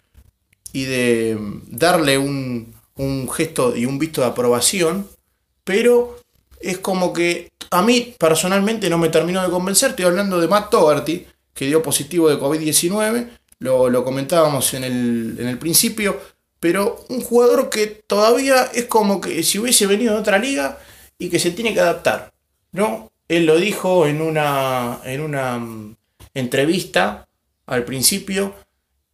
y 0.73 0.85
de 0.85 1.39
darle 1.67 2.19
un, 2.19 2.75
un 2.97 3.31
gesto 3.31 3.77
y 3.77 3.87
un 3.87 3.99
visto 3.99 4.21
de 4.21 4.29
aprobación, 4.29 5.09
pero 5.65 6.24
es 6.65 6.79
como 6.79 7.13
que 7.13 7.53
a 7.71 7.83
mí 7.83 8.15
personalmente 8.19 8.89
no 8.89 8.99
me 8.99 9.09
terminó 9.09 9.43
de 9.43 9.51
convencer. 9.51 9.91
Estoy 9.91 10.07
hablando 10.07 10.41
de 10.41 10.49
Matt 10.49 10.71
Doherty, 10.71 11.27
que 11.53 11.67
dio 11.67 11.83
positivo 11.83 12.29
de 12.29 12.39
COVID-19, 12.39 13.29
lo, 13.59 13.89
lo 13.89 14.05
comentábamos 14.05 14.75
en 14.75 14.85
el, 14.85 15.37
en 15.39 15.49
el 15.49 15.59
principio, 15.59 16.21
pero 16.61 17.05
un 17.09 17.21
jugador 17.21 17.71
que 17.71 17.87
todavía 17.87 18.71
es 18.73 18.87
como 18.87 19.21
que 19.21 19.43
si 19.43 19.59
hubiese 19.59 19.87
venido 19.87 20.15
de 20.15 20.21
otra 20.21 20.39
liga 20.39 20.79
y 21.19 21.29
que 21.29 21.39
se 21.39 21.51
tiene 21.51 21.75
que 21.75 21.81
adaptar, 21.81 22.33
¿no? 22.73 23.13
Él 23.29 23.47
lo 23.47 23.57
dijo 23.57 24.07
en 24.07 24.21
una, 24.21 25.01
en 25.05 25.21
una 25.21 25.59
mm, 25.59 25.97
entrevista 26.35 27.29
al 27.67 27.85
principio, 27.85 28.55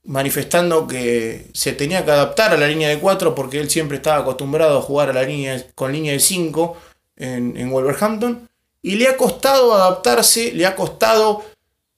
manifestando 0.04 0.86
que 0.86 1.46
se 1.52 1.72
tenía 1.72 2.04
que 2.04 2.10
adaptar 2.10 2.52
a 2.52 2.56
la 2.56 2.66
línea 2.66 2.88
de 2.88 2.98
4 2.98 3.34
porque 3.34 3.60
él 3.60 3.70
siempre 3.70 3.98
estaba 3.98 4.22
acostumbrado 4.22 4.78
a 4.78 4.82
jugar 4.82 5.10
a 5.10 5.12
la 5.12 5.22
línea, 5.22 5.64
con 5.74 5.92
línea 5.92 6.12
de 6.12 6.20
5 6.20 6.76
en, 7.20 7.70
Wolverhampton. 7.70 8.48
Y 8.82 8.96
le 8.96 9.08
ha 9.08 9.16
costado 9.16 9.74
adaptarse, 9.74 10.52
le 10.52 10.66
ha 10.66 10.74
costado 10.74 11.44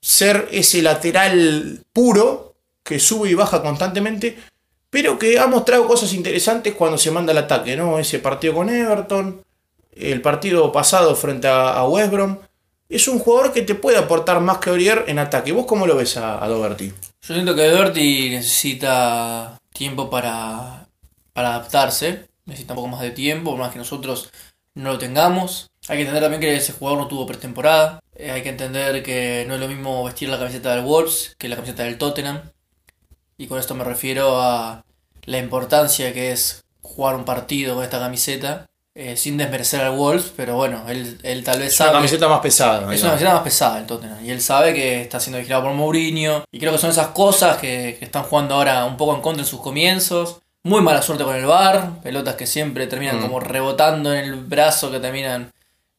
ser 0.00 0.48
ese 0.50 0.82
lateral 0.82 1.80
puro 1.92 2.54
que 2.82 2.98
sube 2.98 3.30
y 3.30 3.34
baja 3.34 3.62
constantemente, 3.62 4.36
pero 4.90 5.18
que 5.18 5.38
ha 5.38 5.46
mostrado 5.46 5.86
cosas 5.86 6.12
interesantes 6.12 6.74
cuando 6.74 6.98
se 6.98 7.12
manda 7.12 7.30
al 7.30 7.38
ataque, 7.38 7.76
¿no? 7.76 7.98
Ese 8.00 8.18
partido 8.18 8.54
con 8.54 8.68
Everton, 8.68 9.42
el 9.94 10.20
partido 10.20 10.72
pasado 10.72 11.14
frente 11.14 11.46
a, 11.48 11.84
West 11.84 12.10
Brom. 12.10 12.38
Es 12.88 13.06
un 13.08 13.20
jugador 13.20 13.52
que 13.52 13.62
te 13.62 13.74
puede 13.74 13.96
aportar 13.96 14.40
más 14.40 14.58
que 14.58 14.70
Aurier 14.70 15.04
en 15.06 15.18
ataque. 15.18 15.52
¿Vos 15.52 15.66
cómo 15.66 15.86
lo 15.86 15.96
ves 15.96 16.16
a, 16.16 16.44
a? 16.44 16.48
Yo 16.48 17.34
siento 17.34 17.54
que 17.54 17.68
Doherty 17.68 18.30
necesita 18.30 19.56
tiempo 19.72 20.10
para, 20.10 20.88
para 21.32 21.54
adaptarse, 21.54 22.26
necesita 22.44 22.72
un 22.74 22.76
poco 22.76 22.88
más 22.88 23.00
de 23.00 23.12
tiempo, 23.12 23.56
más 23.56 23.72
que 23.72 23.78
nosotros 23.78 24.30
no 24.74 24.92
lo 24.92 24.98
tengamos. 24.98 25.70
Hay 25.88 25.96
que 25.96 26.02
entender 26.02 26.22
también 26.22 26.40
que 26.40 26.54
ese 26.56 26.72
jugador 26.72 27.00
no 27.00 27.08
tuvo 27.08 27.26
pretemporada. 27.26 28.00
Eh, 28.14 28.30
hay 28.30 28.42
que 28.42 28.48
entender 28.50 29.02
que 29.02 29.44
no 29.48 29.54
es 29.54 29.60
lo 29.60 29.68
mismo 29.68 30.04
vestir 30.04 30.28
la 30.28 30.38
camiseta 30.38 30.74
del 30.74 30.84
Wolves 30.84 31.34
que 31.38 31.48
la 31.48 31.56
camiseta 31.56 31.82
del 31.84 31.98
Tottenham. 31.98 32.40
Y 33.36 33.46
con 33.48 33.58
esto 33.58 33.74
me 33.74 33.84
refiero 33.84 34.40
a 34.40 34.84
la 35.24 35.38
importancia 35.38 36.12
que 36.12 36.32
es 36.32 36.62
jugar 36.82 37.16
un 37.16 37.24
partido 37.24 37.74
con 37.74 37.84
esta 37.84 37.98
camiseta. 37.98 38.66
eh, 38.94 39.16
sin 39.16 39.38
desmerecer 39.38 39.80
al 39.80 39.96
Wolves, 39.96 40.34
pero 40.36 40.54
bueno, 40.56 40.84
él, 40.86 41.18
él 41.22 41.42
tal 41.44 41.60
vez 41.60 41.72
Es 41.72 41.80
una 41.80 41.86
sabe. 41.86 41.96
camiseta 41.98 42.28
más 42.28 42.40
pesada. 42.40 42.92
Es 42.94 43.00
una 43.00 43.12
camiseta 43.12 43.32
más 43.32 43.42
pesada 43.42 43.78
el 43.78 43.86
Tottenham. 43.86 44.22
Y 44.22 44.30
él 44.30 44.42
sabe 44.42 44.74
que 44.74 45.00
está 45.00 45.18
siendo 45.18 45.38
vigilado 45.38 45.62
por 45.62 45.72
Mourinho. 45.72 46.44
Y 46.52 46.58
creo 46.60 46.72
que 46.72 46.78
son 46.78 46.90
esas 46.90 47.06
cosas 47.08 47.56
que, 47.56 47.96
que 47.98 48.04
están 48.04 48.24
jugando 48.24 48.54
ahora 48.54 48.84
un 48.84 48.98
poco 48.98 49.14
en 49.14 49.22
contra 49.22 49.42
en 49.44 49.48
sus 49.48 49.62
comienzos. 49.62 50.41
Muy 50.64 50.80
mala 50.80 51.02
suerte 51.02 51.24
con 51.24 51.34
el 51.36 51.46
bar. 51.46 52.00
Pelotas 52.02 52.36
que 52.36 52.46
siempre 52.46 52.86
terminan 52.86 53.18
Mm. 53.18 53.22
como 53.22 53.40
rebotando 53.40 54.12
en 54.14 54.24
el 54.24 54.34
brazo 54.36 54.90
que 54.90 55.00
terminan 55.00 55.50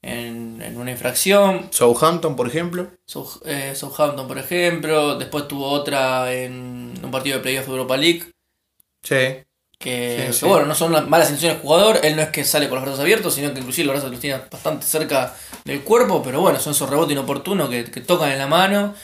en, 0.01 0.62
en 0.62 0.77
una 0.77 0.91
infracción. 0.91 1.67
Southampton, 1.72 2.36
por 2.36 2.48
ejemplo. 2.48 2.88
Eh, 3.46 3.74
Southampton, 3.75 4.27
por 4.27 4.38
ejemplo. 4.38 5.17
Después 5.17 5.48
tuvo 5.48 5.67
otra 5.70 6.34
en 6.34 6.93
un 7.03 7.12
partido 7.12 7.38
de 7.38 7.43
playoff 7.43 7.65
de 7.65 7.72
Europa 7.72 7.98
League. 7.98 8.24
Sí. 9.01 9.15
Que, 9.79 10.17
Sí, 10.20 10.25
que 10.27 10.34
sí. 10.34 10.46
bueno, 10.46 10.65
no 10.65 10.75
son 10.75 10.93
las 10.93 11.05
malas 11.10 11.27
intenciones 11.27 11.58
del 11.58 11.62
jugador, 11.67 12.00
él 12.03 12.15
no 12.15 12.22
es 12.22 12.29
que 12.29 12.46
sale 12.46 12.70
con 12.70 12.77
los 12.77 12.86
brazos 12.86 13.01
abiertos, 13.01 13.34
sino 13.36 13.51
que 13.53 13.60
inclusive 13.60 13.86
los 13.88 13.96
brazos 13.96 14.12
los 14.12 14.20
tiene 14.22 14.39
bastante 14.50 14.86
cerca 14.86 15.36
del 15.65 15.82
cuerpo, 15.82 16.24
pero 16.24 16.39
bueno, 16.39 16.58
son 16.58 16.72
esos 16.72 16.89
rebotes 16.89 17.12
inoportunos 17.12 17.70
que, 17.70 17.84
que 17.91 18.00
tocan 18.00 18.32
en 18.32 18.38
la 18.38 18.48
mano 18.48 18.96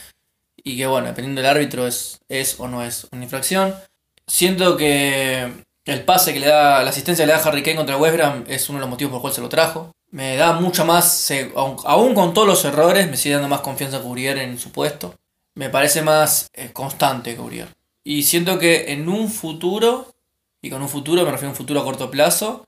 y 0.56 0.78
que 0.78 0.86
bueno, 0.86 1.08
dependiendo 1.08 1.42
del 1.42 1.50
árbitro 1.50 1.86
es, 1.86 2.20
es 2.30 2.58
o 2.58 2.66
no 2.66 2.82
es 2.82 3.06
una 3.12 3.24
infracción. 3.24 3.74
Siento 4.30 4.76
que 4.76 5.52
el 5.84 6.04
pase 6.04 6.32
que 6.32 6.38
le 6.38 6.46
da, 6.46 6.84
la 6.84 6.90
asistencia 6.90 7.24
que 7.24 7.26
le 7.26 7.32
da 7.36 7.42
Harry 7.42 7.64
Kane 7.64 7.76
contra 7.76 7.96
West 7.96 8.16
Brom 8.16 8.44
es 8.46 8.68
uno 8.68 8.78
de 8.78 8.82
los 8.82 8.88
motivos 8.88 9.10
por 9.10 9.16
los 9.16 9.22
cuales 9.22 9.34
se 9.34 9.42
lo 9.42 9.48
trajo. 9.48 9.92
Me 10.12 10.36
da 10.36 10.52
mucha 10.52 10.84
más, 10.84 11.32
aún 11.56 12.14
con 12.14 12.32
todos 12.32 12.46
los 12.46 12.64
errores, 12.64 13.10
me 13.10 13.16
sigue 13.16 13.34
dando 13.34 13.48
más 13.48 13.60
confianza 13.60 13.96
a 13.96 14.02
Courier 14.02 14.38
en 14.38 14.56
su 14.56 14.70
puesto. 14.70 15.16
Me 15.56 15.68
parece 15.68 16.02
más 16.02 16.48
eh, 16.52 16.70
constante 16.72 17.34
Courier. 17.34 17.74
Y 18.04 18.22
siento 18.22 18.56
que 18.60 18.92
en 18.92 19.08
un 19.08 19.28
futuro 19.28 20.14
y 20.62 20.70
con 20.70 20.80
un 20.80 20.88
futuro, 20.88 21.24
me 21.24 21.32
refiero 21.32 21.48
a 21.48 21.50
un 21.50 21.56
futuro 21.56 21.80
a 21.80 21.84
corto 21.84 22.08
plazo, 22.08 22.64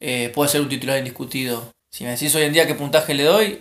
eh, 0.00 0.32
puede 0.34 0.50
ser 0.50 0.62
un 0.62 0.68
titular 0.68 0.98
indiscutido. 0.98 1.72
Si 1.90 2.02
me 2.02 2.10
decís 2.10 2.34
hoy 2.34 2.42
en 2.42 2.52
día 2.52 2.66
qué 2.66 2.74
puntaje 2.74 3.14
le 3.14 3.22
doy, 3.22 3.60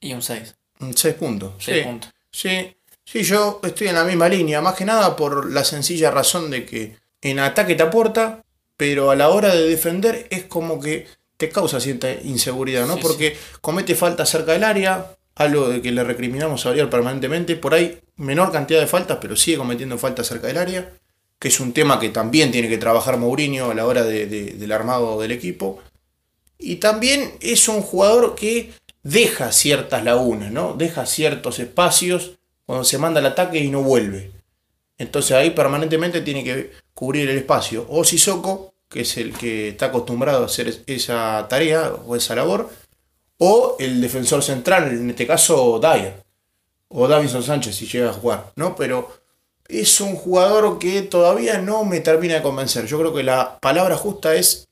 y 0.00 0.14
un 0.14 0.22
6. 0.22 0.54
6 0.94 1.14
puntos. 1.16 1.52
6 1.58 1.76
sí. 1.76 1.84
puntos. 1.84 2.10
Sí, 2.30 2.76
sí, 3.10 3.22
yo 3.22 3.60
estoy 3.62 3.88
en 3.88 3.94
la 3.94 4.04
misma 4.04 4.28
línea, 4.28 4.60
más 4.60 4.74
que 4.74 4.84
nada 4.84 5.16
por 5.16 5.50
la 5.50 5.64
sencilla 5.64 6.10
razón 6.10 6.50
de 6.50 6.64
que 6.64 6.96
en 7.22 7.38
ataque 7.38 7.74
te 7.74 7.82
aporta, 7.82 8.42
pero 8.76 9.10
a 9.10 9.16
la 9.16 9.28
hora 9.30 9.54
de 9.54 9.68
defender 9.68 10.26
es 10.30 10.44
como 10.44 10.80
que 10.80 11.06
te 11.36 11.48
causa 11.48 11.80
cierta 11.80 12.10
inseguridad, 12.12 12.86
¿no? 12.86 12.94
Sí, 12.96 13.00
Porque 13.02 13.36
comete 13.60 13.94
falta 13.94 14.26
cerca 14.26 14.52
del 14.52 14.64
área, 14.64 15.14
algo 15.34 15.68
de 15.68 15.80
que 15.82 15.90
le 15.90 16.04
recriminamos 16.04 16.66
a 16.66 16.70
Ariel 16.70 16.88
permanentemente, 16.88 17.56
por 17.56 17.74
ahí 17.74 17.98
menor 18.16 18.52
cantidad 18.52 18.80
de 18.80 18.86
faltas, 18.86 19.18
pero 19.20 19.36
sigue 19.36 19.56
cometiendo 19.58 19.96
faltas 19.98 20.26
cerca 20.26 20.46
del 20.48 20.58
área, 20.58 20.90
que 21.38 21.48
es 21.48 21.58
un 21.60 21.72
tema 21.72 21.98
que 21.98 22.10
también 22.10 22.52
tiene 22.52 22.68
que 22.68 22.76
trabajar 22.78 23.16
Mourinho 23.16 23.70
a 23.70 23.74
la 23.74 23.86
hora 23.86 24.02
de- 24.04 24.26
de- 24.26 24.52
del 24.52 24.72
armado 24.72 25.18
del 25.20 25.32
equipo. 25.32 25.78
Y 26.58 26.76
también 26.76 27.32
es 27.40 27.66
un 27.68 27.80
jugador 27.80 28.34
que 28.34 28.72
deja 29.02 29.50
ciertas 29.52 30.04
lagunas, 30.04 30.52
¿no? 30.52 30.74
Deja 30.74 31.06
ciertos 31.06 31.58
espacios 31.58 32.32
cuando 32.70 32.84
se 32.84 32.98
manda 32.98 33.18
al 33.18 33.26
ataque 33.26 33.58
y 33.58 33.68
no 33.68 33.82
vuelve. 33.82 34.30
Entonces 34.96 35.32
ahí 35.32 35.50
permanentemente 35.50 36.20
tiene 36.20 36.44
que 36.44 36.70
cubrir 36.94 37.28
el 37.28 37.38
espacio. 37.38 37.84
O 37.88 38.04
Sissoko, 38.04 38.74
que 38.88 39.00
es 39.00 39.16
el 39.16 39.32
que 39.32 39.70
está 39.70 39.86
acostumbrado 39.86 40.44
a 40.44 40.46
hacer 40.46 40.68
es- 40.68 40.82
esa 40.86 41.46
tarea 41.48 41.92
o 42.06 42.14
esa 42.14 42.36
labor. 42.36 42.70
O 43.38 43.74
el 43.80 44.00
defensor 44.00 44.44
central, 44.44 44.88
en 44.92 45.10
este 45.10 45.26
caso 45.26 45.80
Dyer. 45.82 46.22
O 46.90 47.08
Davinson 47.08 47.42
Sánchez 47.42 47.74
si 47.74 47.86
llega 47.88 48.10
a 48.10 48.12
jugar, 48.12 48.52
¿no? 48.54 48.76
Pero 48.76 49.10
es 49.66 50.00
un 50.00 50.14
jugador 50.14 50.78
que 50.78 51.02
todavía 51.02 51.58
no 51.58 51.84
me 51.84 51.98
termina 51.98 52.34
de 52.34 52.42
convencer. 52.42 52.86
Yo 52.86 53.00
creo 53.00 53.12
que 53.12 53.24
la 53.24 53.58
palabra 53.58 53.96
justa 53.96 54.36
es 54.36 54.68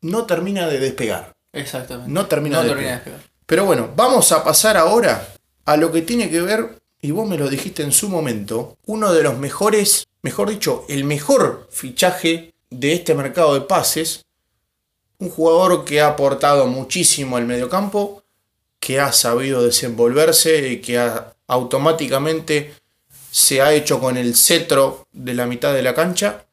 no 0.00 0.24
termina 0.24 0.68
de 0.68 0.78
despegar. 0.80 1.32
Exactamente. 1.52 2.10
No 2.10 2.24
termina 2.26 2.56
no 2.56 2.62
de 2.62 2.68
termina 2.70 2.88
de 2.88 2.94
despegar. 2.96 3.18
despegar. 3.20 3.36
Pero 3.44 3.66
bueno, 3.66 3.90
vamos 3.94 4.32
a 4.32 4.42
pasar 4.42 4.78
ahora 4.78 5.28
a 5.66 5.76
lo 5.76 5.92
que 5.92 6.00
tiene 6.02 6.30
que 6.30 6.40
ver, 6.40 6.78
y 7.02 7.10
vos 7.10 7.28
me 7.28 7.36
lo 7.36 7.50
dijiste 7.50 7.82
en 7.82 7.90
su 7.90 8.08
momento, 8.08 8.78
uno 8.86 9.12
de 9.12 9.24
los 9.24 9.36
mejores, 9.36 10.06
mejor 10.22 10.50
dicho, 10.50 10.84
el 10.88 11.02
mejor 11.02 11.68
fichaje 11.70 12.54
de 12.70 12.92
este 12.92 13.16
mercado 13.16 13.54
de 13.54 13.62
pases, 13.62 14.24
un 15.18 15.28
jugador 15.28 15.84
que 15.84 16.00
ha 16.00 16.06
aportado 16.06 16.68
muchísimo 16.68 17.36
al 17.36 17.44
mediocampo, 17.44 18.22
que 18.78 19.00
ha 19.00 19.12
sabido 19.12 19.64
desenvolverse 19.64 20.68
y 20.68 20.80
que 20.80 21.10
automáticamente 21.48 22.72
se 23.32 23.60
ha 23.60 23.72
hecho 23.72 23.98
con 23.98 24.16
el 24.16 24.36
cetro 24.36 25.08
de 25.12 25.34
la 25.34 25.46
mitad 25.46 25.74
de 25.74 25.82
la 25.82 25.94
cancha 25.94 26.46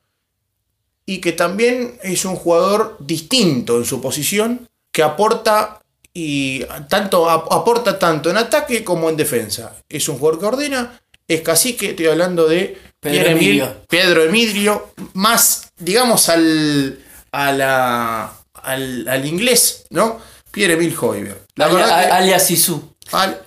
y 1.06 1.22
que 1.22 1.32
también 1.32 2.00
es 2.01 2.25
un 2.25 2.36
jugador 2.36 2.98
distinto 3.00 3.77
en 3.77 3.86
su 3.86 4.01
posición 4.01 4.68
que 4.91 5.03
aporta 5.03 5.78
y 6.21 6.65
tanto 6.89 7.29
aporta 7.29 7.97
tanto 7.97 8.29
en 8.29 8.35
ataque 8.35 8.83
como 8.83 9.09
en 9.09 9.15
defensa. 9.15 9.73
Es 9.88 10.09
un 10.09 10.17
jugador 10.17 10.39
que 10.39 10.45
ordena, 10.47 10.99
es 11.25 11.41
cacique, 11.41 11.91
estoy 11.91 12.07
hablando 12.07 12.45
de 12.45 12.77
Pedro 12.99 13.29
Emilio. 13.29 13.77
Pedro 13.88 14.23
Emilio, 14.23 14.91
más 15.13 15.71
digamos 15.77 16.27
al 16.27 16.99
a 17.31 17.53
la, 17.53 18.33
al, 18.53 19.25
inglés, 19.25 19.85
¿no? 19.91 20.19
Pierre 20.51 20.73
Emil 20.73 20.93
Hoiberg. 20.99 21.45
Alias 21.57 22.51
Isu. 22.51 22.95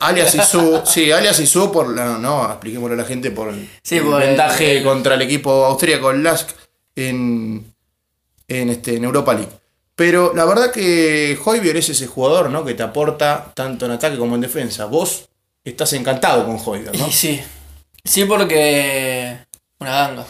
alias 0.00 0.34
Isu, 0.34 0.80
sí, 0.86 1.12
alias 1.12 1.40
Isu 1.40 1.70
por 1.70 1.94
la, 1.94 2.16
no, 2.16 2.46
expliquémoslo 2.46 2.94
a 2.94 2.98
la 2.98 3.04
gente 3.04 3.32
por 3.32 3.50
el, 3.50 3.68
sí, 3.82 3.96
el 3.96 4.82
contra 4.82 5.14
el 5.16 5.22
equipo 5.22 5.66
austríaco, 5.66 6.10
el 6.10 6.22
Lask, 6.22 6.48
en, 6.96 7.74
en, 8.48 8.70
este, 8.70 8.96
en 8.96 9.04
Europa 9.04 9.34
League. 9.34 9.61
Pero 9.94 10.32
la 10.34 10.44
verdad 10.44 10.72
que 10.72 11.38
Hoiberg 11.44 11.76
es 11.76 11.90
ese 11.90 12.06
jugador, 12.06 12.50
¿no? 12.50 12.64
Que 12.64 12.74
te 12.74 12.82
aporta 12.82 13.52
tanto 13.54 13.86
en 13.86 13.92
ataque 13.92 14.16
como 14.16 14.34
en 14.34 14.40
defensa. 14.40 14.86
Vos 14.86 15.28
estás 15.64 15.92
encantado 15.92 16.46
con 16.46 16.58
Hoiberg, 16.64 16.96
¿no? 16.98 17.10
Sí, 17.10 17.40
sí, 18.04 18.24
porque 18.24 19.38
una 19.78 19.90
ganga. 19.90 20.26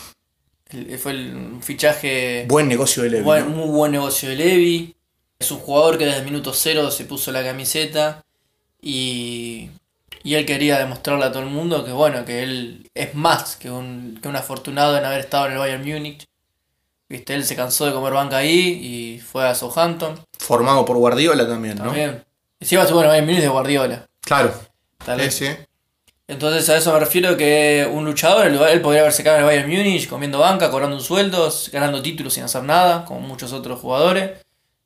Fue 0.98 1.12
el 1.12 1.58
fichaje. 1.60 2.46
Buen 2.48 2.66
negocio 2.66 3.02
de 3.02 3.10
Levi. 3.10 3.24
Muy 3.24 3.68
buen 3.68 3.92
negocio 3.92 4.30
de 4.30 4.36
Levi. 4.36 4.96
Es 5.38 5.50
un 5.50 5.58
jugador 5.58 5.98
que 5.98 6.06
desde 6.06 6.20
el 6.20 6.24
minuto 6.24 6.52
cero 6.54 6.90
se 6.90 7.04
puso 7.04 7.30
la 7.30 7.44
camiseta 7.44 8.24
y, 8.80 9.70
y 10.22 10.34
él 10.34 10.46
quería 10.46 10.78
demostrarle 10.78 11.24
a 11.26 11.32
todo 11.32 11.42
el 11.42 11.50
mundo 11.50 11.84
que 11.84 11.92
bueno, 11.92 12.24
que 12.24 12.42
él 12.42 12.90
es 12.94 13.14
más 13.14 13.56
que 13.56 13.70
un, 13.70 14.18
que 14.22 14.28
un 14.28 14.36
afortunado 14.36 14.96
en 14.96 15.04
haber 15.04 15.20
estado 15.20 15.46
en 15.46 15.52
el 15.52 15.58
Bayern 15.58 15.84
Múnich. 15.84 16.24
Viste, 17.12 17.34
él 17.34 17.44
se 17.44 17.54
cansó 17.54 17.84
de 17.84 17.92
comer 17.92 18.14
banca 18.14 18.38
ahí 18.38 18.80
y 18.82 19.20
fue 19.20 19.46
a 19.46 19.54
Southampton. 19.54 20.18
Formado 20.38 20.82
por 20.86 20.96
Guardiola 20.96 21.46
también, 21.46 21.76
¿no? 21.76 21.84
También. 21.84 22.24
Sí, 22.58 22.74
va 22.74 22.84
a 22.84 22.86
ser 22.86 22.94
bueno, 22.94 23.10
Bayern 23.10 23.26
Múnich 23.26 23.42
de 23.42 23.48
Guardiola. 23.48 24.08
Claro. 24.22 24.54
Tal 25.04 25.18
vez. 25.18 25.42
Entonces 26.26 26.70
a 26.70 26.78
eso 26.78 26.90
me 26.90 26.98
refiero 26.98 27.36
que 27.36 27.86
un 27.92 28.06
luchador, 28.06 28.46
él 28.46 28.80
podría 28.80 29.02
haberse 29.02 29.22
quedado 29.22 29.40
en 29.40 29.44
el 29.44 29.46
Bayern 29.46 29.68
Múnich 29.68 30.08
comiendo 30.08 30.38
banca, 30.38 30.70
cobrando 30.70 30.96
un 30.96 31.02
sueldo, 31.02 31.52
ganando 31.70 32.00
títulos 32.00 32.32
sin 32.32 32.44
hacer 32.44 32.62
nada, 32.62 33.04
como 33.04 33.20
muchos 33.20 33.52
otros 33.52 33.78
jugadores. 33.78 34.30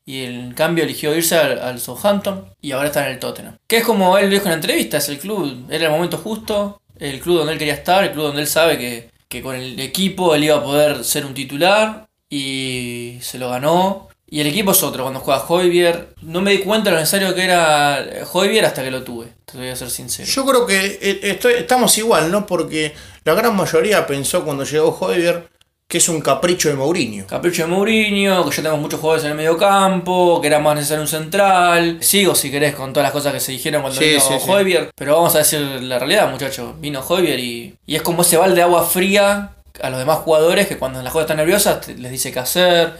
Y 0.04 0.24
en 0.24 0.52
cambio 0.52 0.82
eligió 0.82 1.14
irse 1.14 1.38
al, 1.38 1.78
Southampton 1.78 2.52
y 2.60 2.72
ahora 2.72 2.88
está 2.88 3.06
en 3.06 3.12
el 3.12 3.20
Tottenham. 3.20 3.56
Que 3.68 3.76
es 3.76 3.84
como 3.84 4.18
él 4.18 4.30
dijo 4.30 4.46
en 4.46 4.50
la 4.50 4.56
entrevista, 4.56 4.96
es 4.96 5.08
el 5.08 5.20
club, 5.20 5.68
era 5.70 5.86
el 5.86 5.92
momento 5.92 6.18
justo, 6.18 6.80
el 6.98 7.20
club 7.20 7.38
donde 7.38 7.52
él 7.52 7.58
quería 7.60 7.74
estar, 7.74 8.02
el 8.02 8.10
club 8.10 8.24
donde 8.24 8.40
él 8.40 8.48
sabe 8.48 8.78
que, 8.78 9.10
que 9.28 9.42
con 9.42 9.54
el 9.54 9.78
equipo 9.78 10.34
él 10.34 10.42
iba 10.42 10.56
a 10.56 10.64
poder 10.64 11.04
ser 11.04 11.24
un 11.24 11.32
titular 11.32 12.05
y 12.36 13.18
se 13.22 13.38
lo 13.38 13.50
ganó. 13.50 14.08
Y 14.28 14.40
el 14.40 14.48
equipo 14.48 14.72
es 14.72 14.82
otro, 14.82 15.04
cuando 15.04 15.20
juega 15.20 15.44
Hoybier. 15.46 16.08
No 16.22 16.40
me 16.40 16.50
di 16.50 16.58
cuenta 16.58 16.90
lo 16.90 16.96
necesario 16.96 17.34
que 17.34 17.44
era 17.44 18.04
Hoybier 18.32 18.64
hasta 18.64 18.82
que 18.82 18.90
lo 18.90 19.02
tuve, 19.04 19.28
te 19.44 19.56
voy 19.56 19.68
a 19.68 19.76
ser 19.76 19.88
sincero. 19.88 20.28
Yo 20.28 20.44
creo 20.44 20.66
que 20.66 20.98
eh, 21.00 21.38
estamos 21.58 21.96
igual, 21.98 22.30
¿no? 22.30 22.44
Porque 22.44 22.92
la 23.24 23.34
gran 23.34 23.54
mayoría 23.54 24.06
pensó 24.06 24.44
cuando 24.44 24.64
llegó 24.64 24.96
Hoybier 25.00 25.48
que 25.88 25.98
es 25.98 26.08
un 26.08 26.20
capricho 26.20 26.68
de 26.68 26.74
Mourinho. 26.74 27.28
Capricho 27.28 27.62
de 27.62 27.68
Mourinho, 27.68 28.44
que 28.44 28.50
ya 28.50 28.56
tenemos 28.56 28.80
muchos 28.80 28.98
jugadores 28.98 29.24
en 29.24 29.30
el 29.30 29.36
medio 29.36 29.56
campo, 29.56 30.40
que 30.40 30.48
era 30.48 30.58
más 30.58 30.74
necesario 30.74 31.02
un 31.02 31.08
central. 31.08 31.98
Sigo 32.00 32.34
si 32.34 32.50
querés 32.50 32.74
con 32.74 32.92
todas 32.92 33.04
las 33.04 33.12
cosas 33.12 33.32
que 33.32 33.38
se 33.38 33.52
dijeron 33.52 33.82
cuando 33.82 34.00
vino 34.00 34.20
sí, 34.20 34.88
Pero 34.96 35.14
vamos 35.14 35.34
a 35.36 35.38
decir 35.38 35.60
la 35.60 36.00
realidad, 36.00 36.28
muchachos. 36.28 36.74
Vino 36.80 37.00
Hoybier 37.06 37.38
y, 37.38 37.76
y 37.86 37.94
es 37.94 38.02
como 38.02 38.22
ese 38.22 38.36
balde 38.36 38.56
de 38.56 38.62
agua 38.62 38.84
fría 38.84 39.55
a 39.82 39.90
los 39.90 39.98
demás 39.98 40.18
jugadores 40.18 40.66
que 40.66 40.78
cuando 40.78 41.02
las 41.02 41.12
cosas 41.12 41.24
están 41.24 41.38
nerviosas 41.38 41.88
les 41.88 42.10
dice 42.10 42.32
qué 42.32 42.38
hacer 42.38 42.94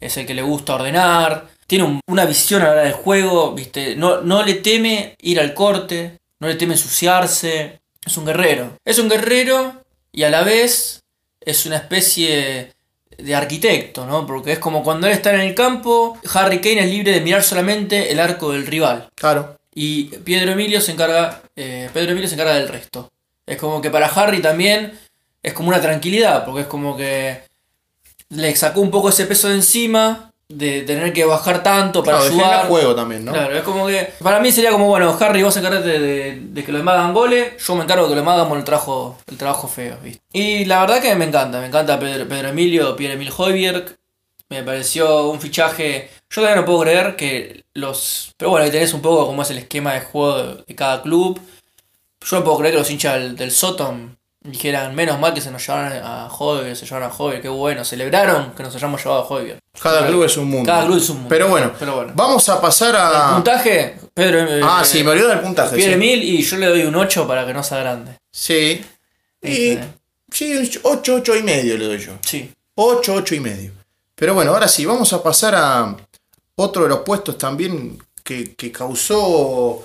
es 0.00 0.16
el 0.16 0.26
que 0.26 0.34
le 0.34 0.42
gusta 0.42 0.74
ordenar, 0.74 1.48
tiene 1.66 2.00
una 2.06 2.24
visión 2.24 2.62
a 2.62 2.66
la 2.66 2.70
hora 2.72 2.82
del 2.82 2.92
juego, 2.92 3.52
¿viste? 3.52 3.96
No, 3.96 4.20
no 4.20 4.42
le 4.42 4.54
teme 4.54 5.16
ir 5.20 5.40
al 5.40 5.54
corte, 5.54 6.18
no 6.40 6.48
le 6.48 6.54
teme 6.54 6.74
ensuciarse, 6.74 7.80
es 8.04 8.16
un 8.16 8.24
guerrero. 8.24 8.78
Es 8.84 8.98
un 8.98 9.08
guerrero 9.08 9.84
y 10.12 10.22
a 10.22 10.30
la 10.30 10.42
vez 10.42 11.00
es 11.40 11.66
una 11.66 11.76
especie 11.76 12.72
de 13.16 13.34
arquitecto, 13.34 14.06
¿no? 14.06 14.26
Porque 14.26 14.52
es 14.52 14.58
como 14.58 14.82
cuando 14.82 15.08
él 15.08 15.12
está 15.12 15.34
en 15.34 15.40
el 15.40 15.54
campo, 15.54 16.18
Harry 16.32 16.60
Kane 16.60 16.84
es 16.84 16.90
libre 16.90 17.12
de 17.12 17.20
mirar 17.20 17.42
solamente 17.42 18.12
el 18.12 18.20
arco 18.20 18.52
del 18.52 18.66
rival. 18.66 19.08
Claro. 19.14 19.56
Y 19.74 20.04
Pedro 20.04 20.52
Emilio 20.52 20.80
se 20.80 20.92
encarga, 20.92 21.42
eh, 21.54 21.90
Pedro 21.92 22.12
Emilio 22.12 22.28
se 22.28 22.34
encarga 22.34 22.54
del 22.54 22.68
resto. 22.68 23.10
Es 23.46 23.56
como 23.56 23.80
que 23.80 23.90
para 23.90 24.06
Harry 24.06 24.40
también 24.40 24.98
es 25.42 25.52
como 25.52 25.68
una 25.68 25.80
tranquilidad, 25.80 26.44
porque 26.44 26.62
es 26.62 26.66
como 26.66 26.96
que 26.96 27.42
le 28.30 28.54
sacó 28.56 28.80
un 28.80 28.90
poco 28.90 29.08
ese 29.08 29.26
peso 29.26 29.48
de 29.48 29.54
encima 29.54 30.32
de 30.48 30.80
tener 30.82 31.12
que 31.12 31.26
bajar 31.26 31.62
tanto 31.62 32.02
para 32.02 32.18
claro, 32.18 32.32
ayudar. 32.32 32.60
El 32.62 32.68
juego 32.68 32.94
también, 32.94 33.24
¿no? 33.24 33.32
Claro, 33.32 33.54
es 33.54 33.62
como 33.62 33.86
que. 33.86 34.14
Para 34.22 34.40
mí 34.40 34.50
sería 34.50 34.70
como, 34.70 34.86
bueno, 34.86 35.16
Harry, 35.20 35.42
vos 35.42 35.56
encargate 35.56 35.98
de, 35.98 36.40
de, 36.40 36.64
que 36.64 36.72
los 36.72 36.80
demás 36.80 36.96
hagan 36.96 37.12
goles, 37.12 37.62
yo 37.64 37.74
me 37.74 37.84
encargo 37.84 38.04
de 38.04 38.10
que 38.10 38.14
los 38.14 38.24
demás 38.24 38.34
hagamos 38.36 38.58
el 38.58 38.64
trabajo, 38.64 39.18
el 39.26 39.36
trabajo 39.36 39.68
feo, 39.68 39.98
¿viste? 40.02 40.22
Y 40.32 40.64
la 40.64 40.80
verdad 40.80 41.02
que 41.02 41.14
me 41.14 41.26
encanta, 41.26 41.60
me 41.60 41.66
encanta 41.66 41.98
Pedro, 41.98 42.26
Pedro 42.26 42.48
Emilio, 42.48 42.96
Pierre 42.96 43.14
Emil 43.14 43.32
Hoyberg. 43.36 43.98
Me 44.50 44.62
pareció 44.62 45.28
un 45.28 45.40
fichaje. 45.42 46.08
Yo 46.30 46.40
todavía 46.40 46.62
no 46.62 46.64
puedo 46.64 46.80
creer 46.80 47.16
que 47.16 47.64
los. 47.74 48.32
Pero 48.38 48.50
bueno, 48.50 48.64
ahí 48.64 48.70
tenés 48.70 48.94
un 48.94 49.02
poco 49.02 49.26
cómo 49.26 49.42
es 49.42 49.50
el 49.50 49.58
esquema 49.58 49.92
de 49.92 50.00
juego 50.00 50.54
de, 50.66 50.74
cada 50.74 51.02
club. 51.02 51.38
Yo 52.22 52.38
no 52.38 52.44
puedo 52.44 52.58
creer 52.58 52.72
que 52.72 52.78
los 52.80 52.90
hinchas 52.90 53.14
del, 53.14 53.36
del 53.36 53.50
Sotom 53.50 54.16
dijeran, 54.50 54.94
menos 54.94 55.18
mal 55.18 55.34
que 55.34 55.40
se 55.40 55.50
nos 55.50 55.66
llevaron 55.66 56.00
a 56.02 56.28
Hoyer, 56.28 56.76
se 56.76 56.84
llevaron 56.86 57.10
a 57.10 57.14
Hoyer, 57.14 57.40
qué 57.40 57.48
bueno, 57.48 57.84
celebraron 57.84 58.52
que 58.52 58.62
nos 58.62 58.74
hayamos 58.74 59.02
llevado 59.02 59.22
a 59.22 59.26
Hoyer. 59.26 59.58
Cada 59.80 60.06
club 60.06 60.24
es 60.24 60.36
un 60.36 60.48
mundo. 60.48 60.66
Cada 60.66 60.86
club 60.86 60.98
es 60.98 61.08
un 61.10 61.16
mundo. 61.16 61.28
Pero 61.28 61.48
bueno, 61.48 61.72
vamos 62.14 62.48
a 62.48 62.60
pasar 62.60 62.96
a... 62.96 63.28
El 63.28 63.34
puntaje, 63.34 63.96
Pedro... 64.12 64.40
Eh, 64.40 64.60
ah, 64.62 64.82
sí, 64.84 65.04
me 65.04 65.10
olvidé 65.10 65.28
del 65.28 65.40
puntaje. 65.40 65.76
Pierre 65.76 65.96
mil 65.96 66.22
y 66.22 66.42
yo 66.42 66.56
le 66.56 66.66
doy 66.66 66.82
un 66.82 66.94
8 66.94 67.26
para 67.26 67.46
que 67.46 67.52
no 67.52 67.62
sea 67.62 67.78
grande. 67.78 68.18
Sí. 68.30 68.84
Y, 69.42 69.78
sí, 70.30 70.70
8, 70.82 71.14
8 71.14 71.36
y 71.36 71.42
medio 71.42 71.78
le 71.78 71.86
doy 71.86 71.98
yo. 71.98 72.12
Sí. 72.22 72.52
8, 72.74 73.14
8 73.14 73.34
y 73.34 73.40
medio. 73.40 73.72
Pero 74.14 74.34
bueno, 74.34 74.52
ahora 74.52 74.66
sí, 74.66 74.84
vamos 74.84 75.12
a 75.12 75.22
pasar 75.22 75.54
a 75.54 75.96
otro 76.56 76.82
de 76.82 76.88
los 76.88 77.00
puestos 77.00 77.38
también 77.38 77.98
que, 78.24 78.54
que 78.54 78.72
causó 78.72 79.84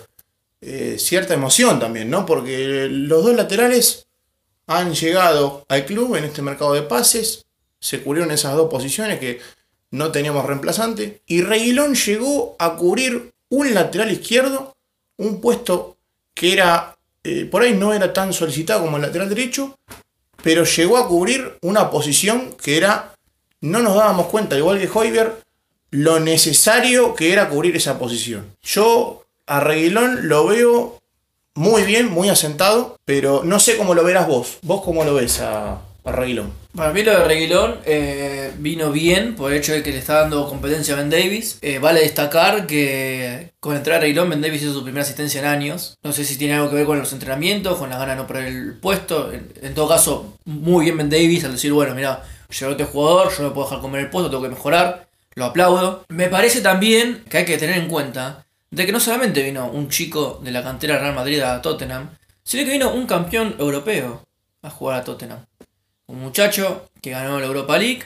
eh, 0.66 0.96
cierta 0.98 1.34
emoción 1.34 1.78
también, 1.78 2.10
¿no? 2.10 2.26
Porque 2.26 2.88
los 2.90 3.24
dos 3.24 3.36
laterales 3.36 4.08
han 4.68 4.94
llegado 4.94 5.66
al 5.70 5.86
club 5.86 6.16
en 6.16 6.26
este 6.26 6.42
mercado 6.42 6.74
de 6.74 6.84
pases, 6.84 7.46
se 7.80 8.02
cubrieron 8.02 8.32
esas 8.32 8.56
dos 8.56 8.70
posiciones 8.70 9.20
que 9.20 9.42
no 9.92 10.12
teníamos 10.12 10.46
reemplazante, 10.46 11.22
y 11.28 11.42
Reguilón 11.42 11.96
llegó 11.96 12.56
a 12.60 12.76
cubrir 12.76 13.34
un 13.50 13.74
lateral 13.74 14.12
izquierdo, 14.12 14.76
un 15.18 15.40
puesto 15.42 15.98
que 16.34 16.54
era, 16.54 16.98
eh, 17.24 17.46
por 17.46 17.62
ahí 17.62 17.74
no 17.74 17.94
era 17.94 18.12
tan 18.14 18.34
solicitado 18.34 18.82
como 18.82 18.98
el 18.98 19.04
lateral 19.04 19.30
derecho, 19.30 19.78
pero 20.42 20.64
llegó 20.64 20.98
a 20.98 21.08
cubrir 21.08 21.58
una 21.62 21.90
posición 21.92 22.56
que 22.62 22.78
era, 22.78 23.14
no 23.62 23.80
nos 23.80 23.96
dábamos 23.96 24.28
cuenta, 24.28 24.58
igual 24.58 24.80
que 24.80 24.90
Hoiber, 24.92 25.44
lo 25.92 26.20
necesario 26.20 27.14
que 27.14 27.32
era 27.32 27.50
cubrir 27.50 27.76
esa 27.76 28.00
posición. 28.00 28.56
Yo 28.64 29.26
a 29.46 29.60
Reguilón 29.60 30.28
lo 30.28 30.48
veo 30.48 31.03
muy 31.56 31.84
bien, 31.84 32.10
muy 32.10 32.30
asentado, 32.30 32.98
pero 33.06 33.44
no 33.44 33.60
sé 33.60 33.78
cómo 33.78 33.94
lo 33.94 34.04
verás 34.04 34.28
vos. 34.28 34.58
¿Vos 34.64 34.82
cómo 34.84 35.04
lo 35.04 35.14
ves 35.14 35.40
a, 35.40 35.82
a 36.04 36.12
Reguilón? 36.12 36.64
Para 36.76 36.92
mí 36.92 37.04
lo 37.04 37.12
de 37.12 37.24
Reguilón 37.26 37.78
eh, 37.86 38.52
vino 38.58 38.92
bien 38.92 39.36
por 39.36 39.52
el 39.52 39.60
hecho 39.60 39.74
de 39.74 39.84
que 39.84 39.92
le 39.92 40.00
está 40.00 40.22
dando 40.22 40.50
competencia 40.50 40.96
a 40.96 40.98
Ben 40.98 41.12
Davis. 41.12 41.60
Eh, 41.62 41.78
vale 41.78 42.02
destacar 42.02 42.66
que 42.66 43.52
con 43.60 43.76
entrar 43.76 43.98
a 43.98 44.00
Reguilón, 44.00 44.32
Ben 44.32 44.42
Davis 44.42 44.64
hizo 44.64 44.74
su 44.74 44.84
primera 44.84 45.04
asistencia 45.04 45.40
en 45.40 45.46
años. 45.46 45.96
No 46.02 46.12
sé 46.12 46.26
si 46.26 46.36
tiene 46.36 46.56
algo 46.56 46.72
que 46.72 46.78
ver 46.78 46.86
con 46.86 46.98
los 46.98 47.14
entrenamientos, 47.14 47.78
con 47.78 47.92
las 47.92 48.00
ganas 48.00 48.16
de 48.16 48.22
no 48.24 48.28
perder 48.28 48.48
el 48.48 48.74
puesto. 48.80 49.32
En, 49.32 49.76
todo 49.76 49.88
caso, 49.88 50.34
muy 50.46 50.86
bien 50.86 50.98
Ben 50.98 51.12
Davis 51.12 51.44
al 51.44 51.52
decir, 51.52 51.72
bueno, 51.72 51.94
mira, 51.94 52.24
llegó 52.50 52.72
este 52.72 52.86
jugador, 52.86 53.32
yo 53.38 53.44
no 53.44 53.54
puedo 53.54 53.68
dejar 53.68 53.82
comer 53.82 54.02
el 54.02 54.10
puesto, 54.10 54.32
tengo 54.32 54.42
que 54.42 54.50
mejorar. 54.50 55.08
Lo 55.36 55.46
aplaudo. 55.46 56.06
Me 56.10 56.28
parece 56.28 56.62
también 56.62 57.24
que 57.30 57.38
hay 57.38 57.46
que 57.46 57.60
tener 57.60 57.78
en 57.78 57.88
cuenta 57.88 58.46
de 58.74 58.88
que 58.88 58.92
no 58.92 59.00
solamente 59.00 59.44
vino 59.44 59.68
un 59.68 59.88
chico 59.88 60.42
de 60.44 60.50
la 60.50 60.64
cantera 60.64 60.98
Real 60.98 61.14
Madrid 61.14 61.40
a 61.42 61.62
Tottenham, 61.62 62.10
sino 62.44 62.66
que 62.66 62.72
vino 62.72 62.92
un 62.92 63.06
campeón 63.06 63.56
europeo 63.60 64.24
a 64.64 64.70
jugar 64.72 65.00
a 65.00 65.04
Tottenham. 65.04 65.46
Un 66.08 66.20
muchacho 66.20 66.90
que 67.00 67.12
ganó 67.12 67.40
la 67.40 67.46
Europa 67.46 67.78
League 67.78 68.06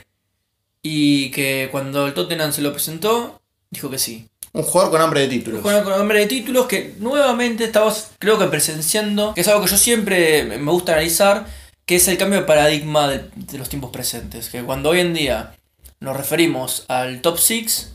y 0.81 1.31
que 1.31 1.69
cuando 1.71 2.05
el 2.05 2.13
Tottenham 2.13 2.51
se 2.51 2.61
lo 2.61 2.73
presentó, 2.73 3.41
dijo 3.69 3.89
que 3.89 3.97
sí. 3.97 4.27
Un 4.51 4.63
jugador 4.63 4.91
con 4.91 5.01
hambre 5.01 5.21
de 5.21 5.27
títulos. 5.29 5.59
Un 5.59 5.63
jugador 5.63 5.83
con 5.85 5.93
hambre 5.93 6.19
de 6.19 6.25
títulos 6.25 6.65
que 6.67 6.95
nuevamente 6.99 7.63
estamos, 7.63 8.09
creo 8.19 8.37
que 8.37 8.47
presenciando, 8.47 9.33
que 9.35 9.41
es 9.41 9.47
algo 9.47 9.63
que 9.63 9.71
yo 9.71 9.77
siempre 9.77 10.43
me 10.43 10.71
gusta 10.71 10.93
analizar, 10.93 11.45
que 11.85 11.95
es 11.95 12.07
el 12.09 12.17
cambio 12.17 12.41
de 12.41 12.45
paradigma 12.45 13.07
de, 13.07 13.29
de 13.35 13.57
los 13.57 13.69
tiempos 13.69 13.91
presentes. 13.91 14.49
Que 14.49 14.61
cuando 14.63 14.89
hoy 14.89 14.99
en 14.99 15.13
día 15.13 15.55
nos 16.01 16.17
referimos 16.17 16.83
al 16.89 17.21
top 17.21 17.39
6, 17.39 17.93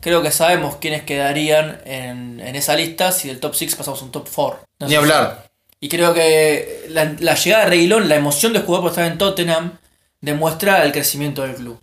creo 0.00 0.22
que 0.22 0.30
sabemos 0.30 0.76
quiénes 0.76 1.02
quedarían 1.02 1.80
en, 1.84 2.40
en 2.40 2.56
esa 2.56 2.76
lista 2.76 3.12
si 3.12 3.28
del 3.28 3.40
top 3.40 3.54
6 3.54 3.76
pasamos 3.76 4.00
a 4.02 4.04
un 4.04 4.12
top 4.12 4.28
4. 4.34 4.60
Ni 4.88 4.94
hablar. 4.94 5.50
Y 5.80 5.88
creo 5.88 6.12
que 6.12 6.86
la, 6.88 7.16
la 7.20 7.34
llegada 7.34 7.64
de 7.64 7.70
Reguilón, 7.70 8.08
la 8.08 8.16
emoción 8.16 8.52
de 8.52 8.60
jugar 8.60 8.82
por 8.82 8.90
estar 8.90 9.06
en 9.10 9.16
Tottenham, 9.18 9.78
demuestra 10.20 10.84
el 10.84 10.92
crecimiento 10.92 11.42
del 11.42 11.54
club. 11.54 11.80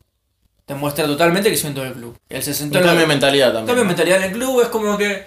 Demuestra 0.67 1.05
totalmente 1.05 1.47
el 1.49 1.53
crecimiento 1.53 1.81
del 1.81 1.93
club. 1.93 2.17
El 2.29 2.43
60 2.43 2.77
Un 2.77 2.83
cambio 2.83 3.01
de 3.01 3.07
mentalidad 3.07 3.47
también. 3.47 3.65
cambio 3.65 3.83
de 3.83 3.87
mentalidad 3.87 4.17
en 4.17 4.23
el 4.25 4.31
club 4.33 4.61
es 4.61 4.67
como 4.67 4.97
que 4.97 5.25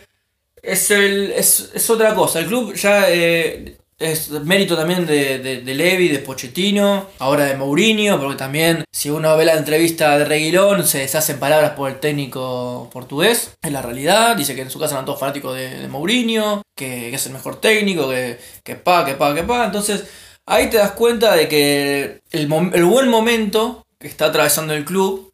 es, 0.62 0.90
el, 0.90 1.33
es, 1.33 1.70
es 1.74 1.90
otra 1.90 2.14
cosa. 2.14 2.40
El 2.40 2.46
club 2.46 2.74
ya 2.74 3.09
eh, 3.09 3.79
es 4.00 4.30
mérito 4.30 4.76
también 4.76 5.06
de, 5.06 5.38
de, 5.38 5.74
Levi, 5.74 6.08
de 6.08 6.18
Pochettino, 6.20 7.06
ahora 7.18 7.44
de 7.44 7.56
Mourinho, 7.56 8.18
porque 8.18 8.36
también 8.36 8.84
si 8.90 9.10
uno 9.10 9.36
ve 9.36 9.44
la 9.44 9.54
entrevista 9.54 10.18
de 10.18 10.24
Reguilón 10.24 10.86
se 10.86 10.98
deshacen 10.98 11.38
palabras 11.38 11.72
por 11.72 11.90
el 11.90 12.00
técnico 12.00 12.88
portugués. 12.92 13.52
Es 13.62 13.70
la 13.72 13.82
realidad. 13.82 14.36
Dice 14.36 14.54
que 14.54 14.62
en 14.62 14.70
su 14.70 14.78
casa 14.78 14.94
eran 14.94 15.04
todos 15.04 15.20
fanáticos 15.20 15.54
de, 15.54 15.86
Mourinho, 15.88 16.62
que, 16.74 17.14
es 17.14 17.26
el 17.26 17.32
mejor 17.32 17.60
técnico, 17.60 18.08
que, 18.08 18.38
que 18.64 18.74
pa, 18.74 19.04
que 19.04 19.14
pa, 19.14 19.34
que 19.34 19.42
pa. 19.42 19.66
Entonces 19.66 20.04
ahí 20.46 20.70
te 20.70 20.78
das 20.78 20.92
cuenta 20.92 21.36
de 21.36 21.46
que 21.46 22.22
el, 22.30 22.52
el 22.72 22.84
buen 22.84 23.08
momento 23.08 23.84
que 23.98 24.08
está 24.08 24.26
atravesando 24.26 24.72
el 24.72 24.86
club 24.86 25.30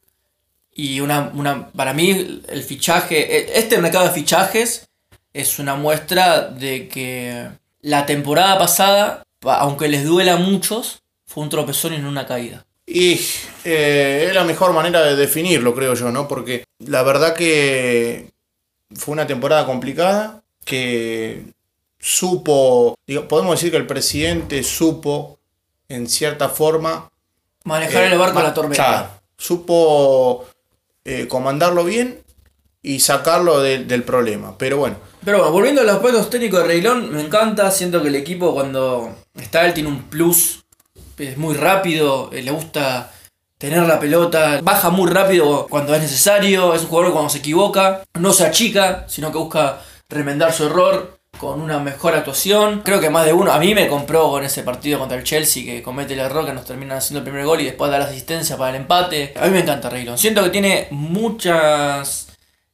y 0.75 1.01
una, 1.01 1.31
una, 1.35 1.71
para 1.71 1.95
mí, 1.95 2.43
el 2.49 2.63
fichaje, 2.65 3.37
e- 3.37 3.59
este 3.59 3.79
mercado 3.79 4.09
de 4.09 4.13
fichajes 4.13 4.89
es 5.33 5.59
una 5.61 5.77
muestra 5.77 6.49
de 6.49 6.89
que 6.89 7.49
la 7.87 8.05
temporada 8.05 8.59
pasada, 8.59 9.23
pa- 9.39 9.59
aunque 9.61 9.87
les 9.89 10.05
duela 10.05 10.35
a 10.35 10.39
muchos, 10.39 11.03
fue 11.25 11.45
un 11.45 11.51
tropezón 11.51 11.95
y 11.95 11.99
no 11.99 12.09
una 12.09 12.27
caída. 12.27 12.65
Y 12.85 13.21
eh, 13.65 14.25
es 14.29 14.35
la 14.35 14.43
mejor 14.45 14.73
manera 14.73 15.03
de 15.03 15.15
definirlo, 15.15 15.73
creo 15.75 15.95
yo, 15.95 16.11
¿no? 16.11 16.27
Porque 16.27 16.65
la 16.81 17.03
verdad 17.05 17.35
que 17.35 18.31
fue 18.95 19.13
una 19.13 19.27
temporada 19.27 19.67
complicada, 19.67 20.43
que 20.65 21.45
supo, 22.01 22.97
digo, 23.07 23.29
podemos 23.29 23.53
decir 23.57 23.71
que 23.71 23.77
el 23.77 23.87
presidente 23.87 24.63
supo, 24.65 25.39
en 25.89 26.09
cierta 26.09 26.49
forma, 26.49 27.11
Manejar 27.65 28.05
eh, 28.05 28.13
el 28.13 28.19
barco 28.19 28.39
a 28.39 28.43
ma- 28.43 28.49
la 28.49 28.55
tormenta. 28.55 28.85
claro, 28.85 29.11
supo 29.37 30.47
eh, 31.05 31.29
comandarlo 31.29 31.85
bien 31.85 32.21
y 32.87 33.01
sacarlo 33.01 33.61
de- 33.61 33.85
del 33.85 34.03
problema. 34.05 34.57
Pero 34.57 34.79
bueno, 34.79 34.97
Pero 35.25 35.39
bueno, 35.39 35.53
volviendo 35.53 35.81
a 35.81 35.85
los 35.85 35.97
aspectos 35.97 36.31
técnicos 36.31 36.61
de 36.61 36.67
Reilón, 36.69 37.13
me 37.13 37.21
encanta, 37.21 37.69
siento 37.73 38.01
que 38.01 38.09
el 38.09 38.15
equipo 38.15 38.55
cuando 38.55 39.11
está 39.35 39.67
él 39.67 39.75
tiene 39.75 39.89
un 39.89 40.05
plus, 40.05 40.65
es 41.19 41.37
muy 41.37 41.55
rápido, 41.57 42.31
eh, 42.33 42.43
le 42.43 42.53
gusta 42.53 43.11
tener 43.59 43.83
la 43.89 43.99
pelota, 43.99 44.61
baja 44.63 44.91
muy 44.91 45.11
rápido 45.11 45.67
cuando 45.69 45.95
es 45.97 46.01
necesario, 46.03 46.75
es 46.75 46.83
un 46.83 46.89
jugador 46.89 47.13
cuando 47.13 47.31
se 47.31 47.39
equivoca, 47.39 48.03
no 48.15 48.33
se 48.33 48.47
achica, 48.47 49.05
sino 49.09 49.33
que 49.33 49.39
busca 49.39 49.81
remendar 50.09 50.53
su 50.53 50.67
error 50.67 51.19
con 51.41 51.61
una 51.61 51.81
mejor 51.81 52.15
actuación. 52.15 52.83
Creo 52.85 53.01
que 53.01 53.11
más 53.11 53.27
de 53.27 53.33
uno, 53.33 53.51
a 53.53 53.59
mí 53.59 53.75
me 53.75 53.89
compró 53.89 54.31
con 54.31 54.45
ese 54.45 54.63
partido 54.63 54.99
contra 55.01 55.19
el 55.19 55.25
Chelsea 55.25 55.65
que 55.65 55.83
comete 55.83 56.13
el 56.15 56.21
error 56.21 56.47
que 56.47 56.53
nos 56.53 56.65
terminan 56.65 56.99
haciendo 56.99 57.19
el 57.19 57.25
primer 57.25 57.45
gol 57.45 57.61
y 57.61 57.65
después 57.65 57.91
da 57.91 57.99
la 57.99 58.05
asistencia 58.05 58.57
para 58.57 58.71
el 58.71 58.77
empate. 58.83 59.35
A 59.41 59.47
mí 59.47 59.51
me 59.51 59.61
encanta 59.61 59.91
Reilón, 59.91 60.17
siento 60.19 60.45
que 60.45 60.51
tiene 60.51 60.87
muchas 60.93 62.26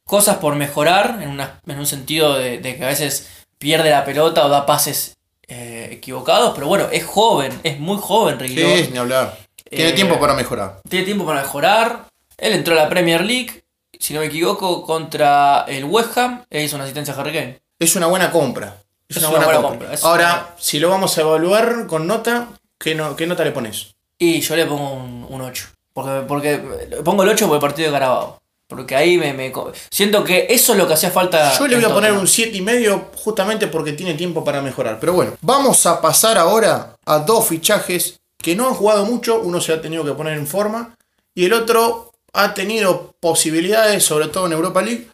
cosas 0.05 0.37
por 0.37 0.55
mejorar 0.55 1.19
en, 1.21 1.29
una- 1.29 1.59
en 1.65 1.79
un 1.79 1.85
sentido 1.85 2.35
de, 2.37 2.59
de 2.59 2.75
que 2.77 2.83
a 2.83 2.87
veces 2.87 3.29
pierde 3.57 3.89
la 3.89 4.03
pelota 4.05 4.45
o 4.45 4.49
da 4.49 4.65
pases 4.65 5.15
eh, 5.47 5.89
equivocados, 5.91 6.53
pero 6.55 6.67
bueno, 6.67 6.87
es 6.91 7.05
joven, 7.05 7.57
es 7.63 7.79
muy 7.79 7.97
joven 7.99 8.39
Reguilón. 8.39 8.77
sí, 8.77 8.89
ni 8.91 8.97
hablar. 8.97 9.37
Tiene 9.69 9.89
Eh, 9.89 9.93
tiempo 9.93 10.19
para 10.19 10.33
mejorar. 10.33 10.81
Tiene 10.87 11.05
tiempo 11.05 11.25
para 11.25 11.41
mejorar. 11.41 12.05
Él 12.37 12.53
entró 12.53 12.73
a 12.73 12.83
la 12.83 12.89
Premier 12.89 13.21
League, 13.23 13.63
si 13.99 14.13
no 14.13 14.19
me 14.19 14.27
equivoco, 14.27 14.83
contra 14.85 15.65
el 15.67 15.85
West 15.85 16.17
Ham 16.17 16.43
e 16.49 16.63
hizo 16.63 16.75
una 16.75 16.83
asistencia 16.85 17.13
a 17.13 17.19
Harry 17.19 17.33
Kane. 17.33 17.59
Es 17.79 17.95
una 17.95 18.07
buena 18.07 18.31
compra. 18.31 18.77
Es, 19.07 19.17
Es 19.17 19.23
una, 19.23 19.29
buena, 19.31 19.45
buena 19.45 19.61
compra. 19.61 19.89
Ahora, 20.03 20.55
si 20.57 20.79
lo 20.79 20.89
vamos 20.89 21.17
a 21.17 21.21
evaluar 21.21 21.87
con 21.87 22.07
nota, 22.07 22.47
¿qué, 22.79 22.95
no, 22.95 23.15
qué 23.15 23.27
nota 23.27 23.43
le 23.43 23.51
pones? 23.51 23.95
Y 24.17 24.39
yo 24.41 24.55
le 24.55 24.65
pongo 24.65 24.91
un, 24.93 25.25
un 25.29 25.41
8. 25.41 25.67
Porque, 25.93 26.25
porque 26.27 26.57
pongo 27.03 27.23
el 27.23 27.29
8 27.29 27.47
por 27.47 27.55
el 27.55 27.61
partido 27.61 27.87
de 27.89 27.93
Carabao. 27.93 28.39
Porque 28.67 28.95
ahí 28.95 29.17
me, 29.17 29.33
me 29.33 29.51
siento 29.91 30.23
que 30.23 30.47
eso 30.49 30.71
es 30.73 30.77
lo 30.79 30.87
que 30.87 30.93
hacía 30.93 31.11
falta. 31.11 31.57
Yo 31.57 31.67
le 31.67 31.75
voy 31.75 31.85
a 31.85 31.93
poner 31.93 32.13
un 32.13 32.27
7 32.27 32.57
y 32.57 32.61
medio 32.61 33.09
justamente 33.15 33.67
porque 33.67 33.93
tiene 33.93 34.15
tiempo 34.15 34.43
para 34.43 34.61
mejorar. 34.61 34.99
Pero 34.99 35.13
bueno, 35.13 35.33
vamos 35.41 35.85
a 35.85 36.01
pasar 36.01 36.37
ahora 36.37 36.95
a 37.05 37.19
dos 37.19 37.47
fichajes 37.47 38.19
que 38.37 38.55
no 38.55 38.67
han 38.67 38.73
jugado 38.73 39.05
mucho. 39.05 39.41
Uno 39.41 39.61
se 39.61 39.73
ha 39.73 39.81
tenido 39.81 40.03
que 40.03 40.13
poner 40.13 40.37
en 40.37 40.47
forma 40.47 40.95
y 41.35 41.45
el 41.45 41.53
otro 41.53 42.11
ha 42.33 42.53
tenido 42.53 43.15
posibilidades, 43.19 44.03
sobre 44.03 44.27
todo 44.27 44.47
en 44.47 44.53
Europa 44.53 44.81
League, 44.81 45.07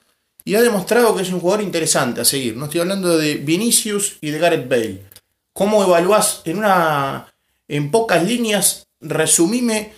y 0.45 0.55
ha 0.55 0.61
demostrado 0.61 1.15
que 1.15 1.21
es 1.21 1.31
un 1.31 1.39
jugador 1.39 1.63
interesante 1.63 2.21
a 2.21 2.25
seguir. 2.25 2.55
No 2.55 2.65
estoy 2.65 2.81
hablando 2.81 3.17
de 3.17 3.35
Vinicius 3.35 4.17
y 4.21 4.31
de 4.31 4.39
Gareth 4.39 4.69
Bale. 4.69 5.05
¿Cómo 5.53 5.83
evaluás 5.83 6.41
en 6.45 6.59
una 6.59 7.33
en 7.67 7.91
pocas 7.91 8.23
líneas? 8.23 8.87
Resumime 9.01 9.93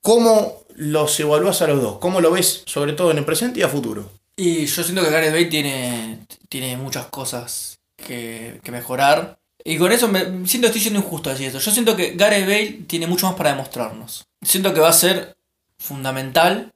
cómo 0.00 0.61
los 0.76 1.18
evaluás 1.20 1.62
a 1.62 1.66
los 1.66 1.82
dos. 1.82 1.98
¿Cómo 1.98 2.20
lo 2.20 2.30
ves, 2.30 2.62
sobre 2.66 2.92
todo 2.92 3.10
en 3.10 3.18
el 3.18 3.24
presente 3.24 3.60
y 3.60 3.62
a 3.62 3.68
futuro? 3.68 4.10
Y 4.36 4.66
yo 4.66 4.82
siento 4.82 5.02
que 5.02 5.10
Gareth 5.10 5.32
Bale 5.32 5.44
tiene, 5.46 6.26
tiene 6.48 6.76
muchas 6.76 7.06
cosas 7.06 7.78
que, 7.96 8.60
que 8.62 8.72
mejorar. 8.72 9.38
Y 9.64 9.76
con 9.76 9.92
eso 9.92 10.08
me 10.08 10.46
siento 10.46 10.66
estoy 10.66 10.80
siendo 10.80 11.00
injusto 11.00 11.30
decir 11.30 11.46
esto. 11.46 11.58
Yo 11.58 11.70
siento 11.70 11.94
que 11.94 12.14
Gareth 12.14 12.46
Bale 12.46 12.84
tiene 12.86 13.06
mucho 13.06 13.26
más 13.26 13.36
para 13.36 13.50
demostrarnos. 13.50 14.24
Siento 14.42 14.74
que 14.74 14.80
va 14.80 14.88
a 14.88 14.94
ser 14.94 15.36
fundamental 15.78 16.72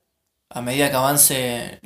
a 0.50 0.62
medida 0.62 0.90
que 0.90 0.96
avance 0.96 1.80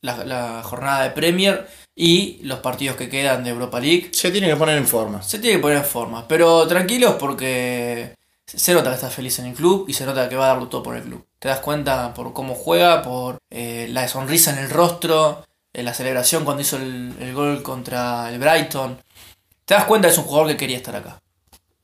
la, 0.00 0.24
la 0.24 0.62
jornada 0.64 1.04
de 1.04 1.10
Premier 1.10 1.68
y 1.94 2.40
los 2.42 2.58
partidos 2.60 2.96
que 2.96 3.08
quedan 3.08 3.44
de 3.44 3.50
Europa 3.50 3.78
League. 3.78 4.10
Se 4.12 4.30
tiene 4.30 4.48
que 4.48 4.56
poner 4.56 4.76
en 4.76 4.86
forma. 4.86 5.22
Se 5.22 5.38
tiene 5.38 5.56
que 5.56 5.62
poner 5.62 5.78
en 5.78 5.84
forma. 5.84 6.26
Pero 6.26 6.66
tranquilos 6.66 7.14
porque 7.20 8.16
se 8.58 8.74
nota 8.74 8.90
que 8.90 8.96
está 8.96 9.10
feliz 9.10 9.38
en 9.38 9.46
el 9.46 9.54
club 9.54 9.86
y 9.88 9.92
se 9.92 10.04
nota 10.06 10.28
que 10.28 10.36
va 10.36 10.46
a 10.46 10.48
darlo 10.48 10.68
todo 10.68 10.82
por 10.82 10.96
el 10.96 11.02
club. 11.02 11.24
Te 11.38 11.48
das 11.48 11.60
cuenta 11.60 12.12
por 12.14 12.32
cómo 12.32 12.54
juega, 12.54 13.02
por 13.02 13.38
eh, 13.50 13.88
la 13.90 14.06
sonrisa 14.08 14.52
en 14.52 14.58
el 14.58 14.70
rostro, 14.70 15.44
eh, 15.72 15.82
la 15.82 15.94
celebración 15.94 16.44
cuando 16.44 16.62
hizo 16.62 16.76
el, 16.76 17.14
el 17.20 17.34
gol 17.34 17.62
contra 17.62 18.30
el 18.30 18.38
Brighton. 18.38 18.98
Te 19.64 19.74
das 19.74 19.84
cuenta 19.84 20.08
que 20.08 20.12
es 20.12 20.18
un 20.18 20.24
jugador 20.24 20.48
que 20.48 20.56
quería 20.56 20.76
estar 20.76 20.96
acá. 20.96 21.20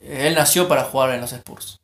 Él 0.00 0.34
nació 0.34 0.68
para 0.68 0.84
jugar 0.84 1.10
en 1.10 1.20
los 1.20 1.32
Spurs. 1.32 1.80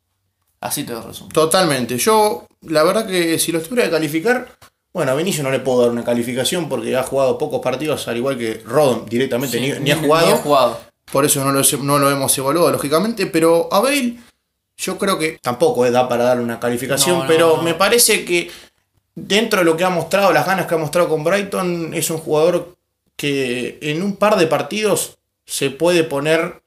Así 0.59 0.83
te 0.83 0.93
lo 0.93 1.01
resumo. 1.01 1.29
Totalmente. 1.29 1.97
Yo, 1.97 2.45
la 2.61 2.83
verdad 2.83 3.05
que 3.05 3.37
si 3.39 3.51
lo 3.51 3.59
estuviera 3.59 3.85
que 3.89 3.91
calificar, 3.95 4.47
bueno, 4.93 5.11
a 5.11 5.15
Vinicio 5.15 5.43
no 5.43 5.51
le 5.51 5.59
puedo 5.59 5.81
dar 5.81 5.91
una 5.91 6.03
calificación 6.03 6.69
porque 6.69 6.95
ha 6.95 7.03
jugado 7.03 7.37
pocos 7.37 7.61
partidos, 7.61 8.07
al 8.07 8.17
igual 8.17 8.37
que 8.37 8.61
Rodon 8.65 9.05
directamente 9.05 9.57
Sí, 9.57 9.71
ni, 9.73 9.79
ni 9.79 9.91
ha 9.91 9.97
jugado. 9.97 10.27
Ni 10.27 10.31
ha 10.33 10.37
jugado. 10.37 10.79
Por 11.11 11.25
eso 11.25 11.43
no 11.43 11.51
lo, 11.51 11.61
no 11.81 11.99
lo 11.99 12.09
hemos 12.09 12.37
evaluado, 12.37 12.71
lógicamente. 12.71 13.25
Pero 13.25 13.67
a 13.71 13.79
Bale, 13.81 14.17
yo 14.83 14.97
creo 14.97 15.17
que 15.17 15.39
tampoco 15.41 15.89
da 15.89 16.09
para 16.09 16.25
darle 16.25 16.43
una 16.43 16.59
calificación, 16.59 17.17
No, 17.17 17.23
no, 17.23 17.27
pero 17.27 17.57
no. 17.57 17.63
me 17.63 17.73
parece 17.73 18.25
que 18.25 18.51
dentro 19.15 19.59
de 19.59 19.65
lo 19.65 19.77
que 19.77 19.83
ha 19.83 19.89
mostrado, 19.89 20.33
las 20.33 20.45
ganas 20.45 20.65
que 20.67 20.75
ha 20.75 20.77
mostrado 20.77 21.07
con 21.07 21.23
Brighton, 21.23 21.93
es 21.93 22.09
un 22.09 22.17
jugador 22.17 22.75
que 23.15 23.77
en 23.81 24.01
un 24.03 24.17
par 24.17 24.37
de 24.37 24.47
partidos 24.47 25.17
se 25.45 25.69
puede 25.69 26.03
poner 26.03 26.61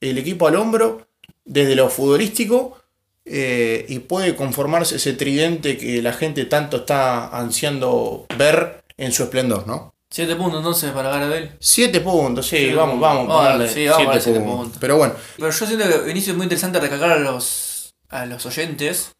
el 0.00 0.18
equipo 0.18 0.46
al 0.46 0.56
hombro 0.56 1.08
desde 1.44 1.74
lo 1.74 1.88
futbolístico 1.88 2.78
eh, 3.24 3.84
y 3.88 3.98
puede 4.00 4.36
conformarse 4.36 4.96
ese 4.96 5.14
tridente 5.14 5.76
que 5.76 6.00
la 6.00 6.12
gente 6.12 6.44
tanto 6.44 6.78
está 6.78 7.28
ansiando 7.28 8.26
ver 8.36 8.84
en 8.96 9.12
su 9.12 9.24
esplendor, 9.24 9.66
¿no? 9.66 9.94
Siete 10.18 10.34
puntos 10.34 10.58
entonces 10.58 10.90
para 10.90 11.10
Bale. 11.10 11.52
Siete 11.60 12.00
puntos, 12.00 12.44
sí, 12.48 12.56
Siete 12.56 12.74
vamos, 12.74 12.94
puntos. 12.94 13.08
vamos 13.08 13.30
a 13.30 13.34
Vale, 13.36 13.52
ponerle 13.52 13.72
sí, 13.72 13.86
vamos 13.86 13.94
a 13.94 13.96
siete 13.96 14.04
ponerle 14.08 14.20
siete 14.24 14.40
puntos. 14.40 14.56
puntos. 14.58 14.78
Pero 14.80 14.96
bueno, 14.96 15.14
Pero 15.36 15.50
yo 15.52 15.66
siento 15.66 15.88
que 15.88 15.98
Vinicio 15.98 16.32
es 16.32 16.36
muy 16.36 16.44
interesante 16.44 16.80
recalcar 16.80 17.12
a 17.12 17.18
los, 17.20 17.94
a 18.08 18.26
los 18.26 18.44
oyentes 18.44 19.12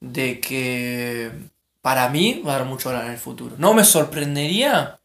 de 0.00 0.40
que 0.40 1.30
para 1.82 2.08
mí 2.08 2.42
va 2.44 2.56
a 2.56 2.58
dar 2.58 2.66
mucho 2.66 2.88
valor 2.88 3.04
en 3.04 3.12
el 3.12 3.18
futuro. 3.18 3.54
No 3.58 3.74
me 3.74 3.84
sorprendería 3.84 4.98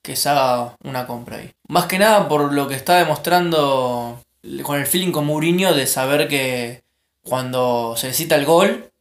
que 0.00 0.14
se 0.14 0.28
haga 0.28 0.76
una 0.84 1.08
compra 1.08 1.38
ahí. 1.38 1.50
Más 1.66 1.86
que 1.86 1.98
nada 1.98 2.28
por 2.28 2.52
lo 2.52 2.68
que 2.68 2.76
está 2.76 2.98
demostrando 2.98 4.22
con 4.62 4.78
el 4.78 4.86
feeling 4.86 5.10
con 5.10 5.26
Mourinho 5.26 5.74
de 5.74 5.88
saber 5.88 6.28
que 6.28 6.84
cuando 7.24 7.94
se 7.96 8.06
necesita 8.06 8.36
el 8.36 8.46
gol, 8.46 8.92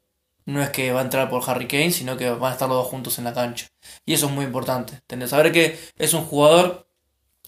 no 0.48 0.64
es 0.64 0.72
que 0.72 0.92
va 0.92 1.02
a 1.02 1.04
entrar 1.04 1.30
por 1.30 1.48
Harry 1.48 1.68
Kane, 1.68 1.92
sino 1.92 2.18
que 2.18 2.32
van 2.32 2.50
a 2.50 2.54
estar 2.54 2.68
los 2.68 2.80
dos 2.80 2.88
juntos 2.88 3.20
en 3.20 3.26
la 3.26 3.34
cancha. 3.36 3.68
Y 4.06 4.14
eso 4.14 4.28
es 4.28 4.32
muy 4.32 4.46
importante. 4.46 5.02
Tener, 5.08 5.28
saber 5.28 5.52
que 5.52 5.80
es 5.98 6.14
un 6.14 6.26
jugador 6.26 6.88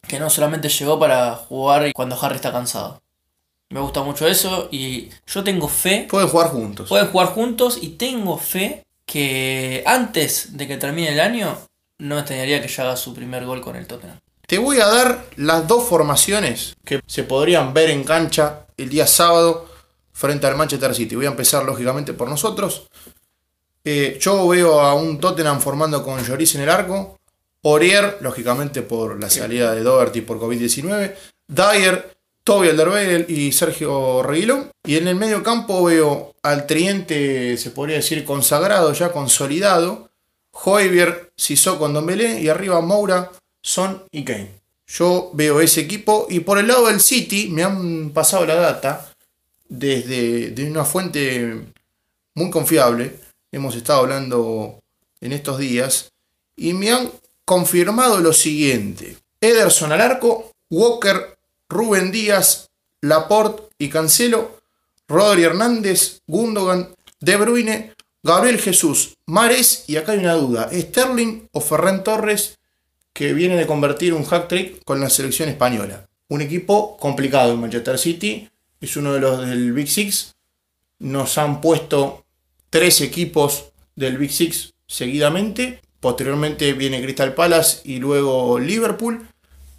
que 0.07 0.19
no 0.19 0.29
solamente 0.29 0.69
llegó 0.69 0.99
para 0.99 1.35
jugar 1.35 1.91
cuando 1.93 2.17
Harry 2.21 2.35
está 2.35 2.51
cansado. 2.51 3.01
Me 3.69 3.79
gusta 3.79 4.01
mucho 4.01 4.27
eso 4.27 4.67
y 4.71 5.09
yo 5.27 5.43
tengo 5.43 5.67
fe. 5.67 6.07
pueden 6.09 6.27
jugar 6.27 6.49
juntos. 6.49 6.89
Pueden 6.89 7.07
jugar 7.07 7.27
juntos 7.27 7.77
y 7.81 7.89
tengo 7.89 8.37
fe 8.37 8.83
que 9.05 9.83
antes 9.85 10.57
de 10.57 10.67
que 10.67 10.77
termine 10.77 11.09
el 11.09 11.19
año 11.19 11.57
no 11.99 12.15
me 12.15 12.21
extrañaría 12.21 12.61
que 12.61 12.67
ya 12.67 12.83
haga 12.83 12.97
su 12.97 13.13
primer 13.13 13.45
gol 13.45 13.61
con 13.61 13.75
el 13.75 13.85
Tottenham. 13.85 14.19
Te 14.47 14.57
voy 14.57 14.79
a 14.79 14.87
dar 14.87 15.25
las 15.35 15.67
dos 15.67 15.87
formaciones 15.87 16.75
que 16.83 17.01
se 17.05 17.23
podrían 17.23 17.73
ver 17.73 17.91
en 17.91 18.03
cancha 18.03 18.65
el 18.77 18.89
día 18.89 19.05
sábado 19.05 19.69
frente 20.11 20.47
al 20.47 20.55
Manchester 20.55 20.95
City. 20.95 21.15
Voy 21.15 21.27
a 21.27 21.29
empezar 21.29 21.63
lógicamente 21.63 22.13
por 22.13 22.29
nosotros. 22.29 22.87
Eh, 23.83 24.17
yo 24.19 24.47
veo 24.47 24.79
a 24.81 24.93
un 24.93 25.19
Tottenham 25.19 25.59
formando 25.59 26.03
con 26.03 26.23
Lloris 26.23 26.55
en 26.55 26.61
el 26.61 26.69
arco, 26.69 27.19
Orier, 27.61 28.17
lógicamente 28.21 28.81
por 28.81 29.19
la 29.19 29.29
salida 29.29 29.73
de 29.73 29.83
Doherty 29.83 30.21
por 30.21 30.39
COVID-19. 30.39 31.13
Dyer, 31.47 32.17
Toby 32.43 32.69
Alderweireld 32.69 33.29
y 33.29 33.51
Sergio 33.51 34.23
Reguilón. 34.23 34.71
Y 34.85 34.97
en 34.97 35.07
el 35.07 35.15
medio 35.15 35.43
campo 35.43 35.83
veo 35.83 36.33
al 36.41 36.65
triente, 36.65 37.57
se 37.57 37.71
podría 37.71 37.97
decir, 37.97 38.23
consagrado, 38.23 38.93
ya 38.93 39.11
consolidado. 39.11 40.09
Joyvier, 40.51 41.31
Sissoko 41.37 41.79
con 41.79 41.93
Dombelé 41.93 42.41
y 42.41 42.49
arriba 42.49 42.81
Moura, 42.81 43.31
Son 43.61 44.03
y 44.11 44.23
Kane. 44.23 44.59
Yo 44.87 45.29
veo 45.33 45.61
ese 45.61 45.81
equipo 45.81 46.25
y 46.29 46.39
por 46.39 46.57
el 46.57 46.67
lado 46.67 46.87
del 46.87 46.99
City 46.99 47.49
me 47.51 47.63
han 47.63 48.09
pasado 48.09 48.45
la 48.45 48.55
data 48.55 49.13
desde 49.67 50.49
de 50.49 50.69
una 50.69 50.83
fuente 50.83 51.61
muy 52.33 52.49
confiable. 52.49 53.28
Hemos 53.51 53.75
estado 53.75 54.01
hablando 54.01 54.79
en 55.21 55.33
estos 55.33 55.57
días 55.57 56.11
y 56.55 56.73
me 56.73 56.91
han 56.91 57.11
confirmado 57.45 58.19
lo 58.19 58.33
siguiente. 58.33 59.17
Ederson 59.41 59.91
al 59.91 60.01
arco, 60.01 60.51
Walker, 60.69 61.37
Rubén 61.67 62.11
Díaz, 62.11 62.69
Laporte 63.01 63.63
y 63.79 63.89
Cancelo, 63.89 64.59
Rodri 65.07 65.43
Hernández, 65.43 66.19
Gundogan, 66.27 66.89
De 67.19 67.37
Bruyne, 67.37 67.93
Gabriel 68.21 68.59
Jesús, 68.59 69.17
Mares 69.25 69.85
y 69.87 69.97
acá 69.97 70.11
hay 70.11 70.19
una 70.19 70.33
duda, 70.33 70.69
Sterling 70.71 71.47
o 71.51 71.61
Ferran 71.61 72.03
Torres 72.03 72.59
que 73.13 73.33
viene 73.33 73.57
de 73.57 73.67
convertir 73.67 74.13
un 74.13 74.23
hack 74.23 74.47
trick 74.47 74.83
con 74.83 74.99
la 74.99 75.09
selección 75.09 75.49
española. 75.49 76.07
Un 76.27 76.41
equipo 76.41 76.97
complicado 76.97 77.53
en 77.53 77.59
Manchester 77.59 77.97
City, 77.97 78.49
es 78.79 78.95
uno 78.95 79.13
de 79.13 79.19
los 79.19 79.45
del 79.45 79.73
Big 79.73 79.89
Six. 79.89 80.35
Nos 80.99 81.37
han 81.37 81.59
puesto 81.59 82.23
tres 82.69 83.01
equipos 83.01 83.65
del 83.95 84.17
Big 84.17 84.31
Six 84.31 84.73
seguidamente. 84.87 85.81
Posteriormente 85.99 86.73
viene 86.73 87.01
Crystal 87.01 87.33
Palace 87.33 87.81
y 87.83 87.99
luego 87.99 88.59
Liverpool. 88.59 89.27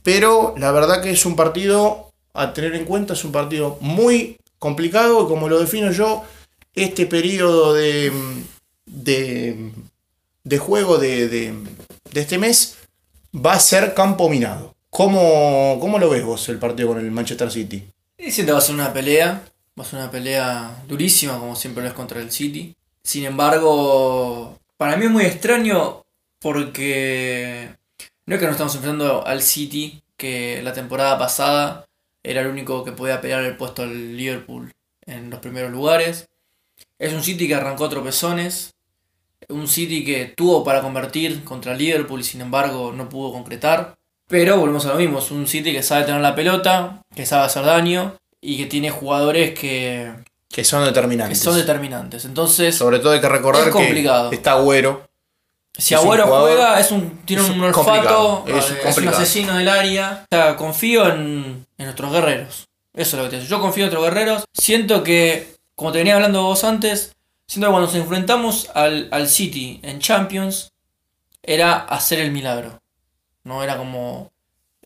Pero 0.03 0.55
la 0.57 0.71
verdad 0.73 1.03
que 1.03 1.11
es 1.11 1.27
un 1.27 1.37
partido 1.37 2.11
a 2.33 2.53
tener 2.53 2.75
en 2.75 2.85
cuenta, 2.85 3.15
es 3.15 3.25
un 3.25 3.33
partido 3.33 3.79
muy 3.81 4.39
complicado. 4.59 5.29
Como 5.29 5.49
lo 5.49 5.61
defino 5.61 5.91
yo, 5.91 6.25
este 6.75 7.07
periodo 7.07 7.75
de, 7.75 8.13
de, 8.87 10.59
juego 10.59 10.99
de, 10.99 11.29
de, 11.29 11.55
este 12.15 12.39
mes 12.39 12.77
va 13.35 13.55
a 13.55 13.61
ser 13.61 13.95
campo 13.95 14.29
minado. 14.29 14.75
¿Cómo, 14.91 15.79
¿Cómo 15.81 15.99
lo 15.99 16.11
ves 16.11 16.25
vos 16.25 16.49
el 16.49 16.59
partido 16.59 16.89
con 16.89 16.99
el 16.99 17.11
Manchester 17.11 17.51
City? 17.51 17.85
Siento 18.19 18.47
que 18.47 18.53
va 18.53 18.59
a 18.59 18.63
ser 18.63 18.75
una 18.75 18.93
pelea, 18.93 19.45
va 19.79 19.85
a 19.85 19.87
ser 19.87 20.01
una 20.01 20.11
pelea 20.11 20.83
durísima 20.89 21.39
como 21.39 21.55
siempre 21.57 21.83
lo 21.83 21.89
es 21.89 21.95
contra 21.95 22.21
el 22.21 22.31
City. 22.31 22.75
Sin 23.03 23.25
embargo, 23.25 24.59
para 24.77 24.97
mí 24.97 25.07
es 25.07 25.11
muy 25.11 25.25
extraño 25.25 26.05
porque 26.39 27.75
no 28.27 28.35
es 28.35 28.41
que 28.41 28.47
nos 28.47 28.55
estamos 28.55 28.75
enfrentando 28.75 29.27
al 29.27 29.43
City, 29.43 30.03
que 30.17 30.63
la 30.63 30.73
temporada 30.73 31.19
pasada 31.19 31.87
era 32.23 32.43
el 32.43 32.49
único 32.49 32.85
que 32.85 32.93
podía 32.93 33.21
pelear 33.21 33.45
el 33.45 33.57
puesto 33.57 33.83
al 33.83 34.17
Liverpool 34.17 34.73
en 35.07 35.31
los 35.31 35.41
primeros 35.41 35.73
lugares. 35.73 36.29
Es 36.99 37.13
un 37.13 37.23
City 37.23 37.49
que 37.49 37.55
arrancó 37.55 37.89
tropezones, 37.89 38.75
un 39.49 39.67
City 39.69 40.05
que 40.05 40.27
tuvo 40.27 40.63
para 40.65 40.83
convertir 40.83 41.45
contra 41.45 41.75
Liverpool 41.75 42.21
y 42.21 42.25
sin 42.25 42.41
embargo 42.41 42.93
no 42.93 43.09
pudo 43.09 43.33
concretar. 43.33 43.97
Pero 44.29 44.59
volvemos 44.59 44.87
a 44.87 44.91
lo 44.91 44.99
mismo, 44.99 45.19
es 45.19 45.31
un 45.31 45.47
City 45.47 45.73
que 45.73 45.83
sabe 45.83 46.05
tener 46.05 46.21
la 46.21 46.37
pelota, 46.37 47.03
que 47.15 47.27
sabe 47.27 47.47
hacer 47.47 47.65
daño 47.65 48.17
y 48.41 48.57
que 48.57 48.67
tiene 48.67 48.91
jugadores 48.91 49.59
que... 49.59 50.13
Que 50.51 50.65
son 50.65 50.85
determinantes. 50.85 51.39
Que 51.39 51.45
son 51.45 51.55
determinantes. 51.55 52.25
Entonces... 52.25 52.75
Sobre 52.75 52.99
todo 52.99 53.13
hay 53.13 53.21
que 53.21 53.29
recordar 53.29 53.73
que 53.73 54.29
está 54.33 54.53
Agüero. 54.53 55.09
Si 55.79 55.95
Agüero 55.95 56.27
juega, 56.27 56.81
es 56.81 56.91
un, 56.91 57.19
tiene 57.25 57.43
un 57.43 57.63
olfato, 57.63 58.45
es, 58.49 58.75
es, 58.85 58.99
un 58.99 59.09
asesino 59.09 59.57
del 59.57 59.69
área. 59.69 60.25
O 60.25 60.35
sea, 60.35 60.57
confío 60.57 61.09
en, 61.09 61.65
en 61.79 61.85
nuestros 61.85 62.13
guerreros. 62.13 62.69
Eso 62.93 63.17
es 63.17 63.23
lo 63.23 63.25
que 63.25 63.31
te 63.31 63.37
digo. 63.37 63.49
Yo 63.49 63.61
confío 63.61 63.85
en 63.85 63.91
nuestros 63.91 64.13
guerreros. 64.13 64.45
Siento 64.53 65.05
que, 65.05 65.57
como 65.77 65.93
te 65.93 65.99
venía 65.99 66.17
hablando 66.17 66.43
vos 66.43 66.65
antes, 66.65 67.15
siento 67.47 67.69
que 67.69 67.71
cuando 67.71 67.87
nos 67.87 67.95
enfrentamos 67.95 68.69
al, 68.75 69.09
al 69.13 69.29
City 69.29 69.79
en 69.83 70.01
Champions, 70.01 70.73
era 71.43 71.79
hacer 71.79 72.19
el 72.19 72.33
milagro. 72.33 72.81
No 73.45 73.63
era 73.63 73.77
como. 73.77 74.30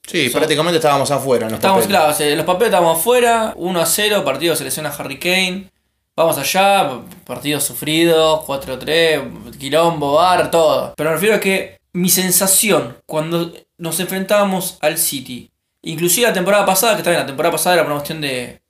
Sí, 0.06 0.28
prácticamente 0.28 0.76
estábamos 0.76 1.10
afuera. 1.10 1.46
En 1.46 1.52
los 1.52 1.58
estábamos, 1.58 1.84
papeles. 1.86 2.16
claro, 2.16 2.36
los 2.36 2.46
papeles 2.46 2.68
estábamos 2.68 2.98
afuera, 2.98 3.52
1 3.56 3.80
a 3.80 3.86
0, 3.86 4.24
partido 4.24 4.56
selecciona 4.56 4.90
Harry 4.90 5.18
Kane. 5.18 5.70
Vamos 6.16 6.38
allá, 6.38 7.00
partido 7.26 7.60
sufrido, 7.60 8.44
4-3, 8.46 9.56
quilombo, 9.58 10.12
bar, 10.12 10.50
todo. 10.50 10.94
Pero 10.96 11.10
me 11.10 11.14
refiero 11.14 11.36
a 11.36 11.40
que 11.40 11.78
mi 11.92 12.08
sensación 12.08 12.98
cuando 13.06 13.52
nos 13.78 13.98
enfrentábamos 13.98 14.78
al 14.80 14.98
City, 14.98 15.50
inclusive 15.82 16.28
la 16.28 16.32
temporada 16.32 16.64
pasada, 16.64 16.96
que 16.96 17.02
también 17.02 17.22
la 17.22 17.26
temporada 17.26 17.52
pasada 17.52 17.76
era 17.76 17.84
una 17.84 17.94
cuestión 17.94 18.20
de, 18.20 18.60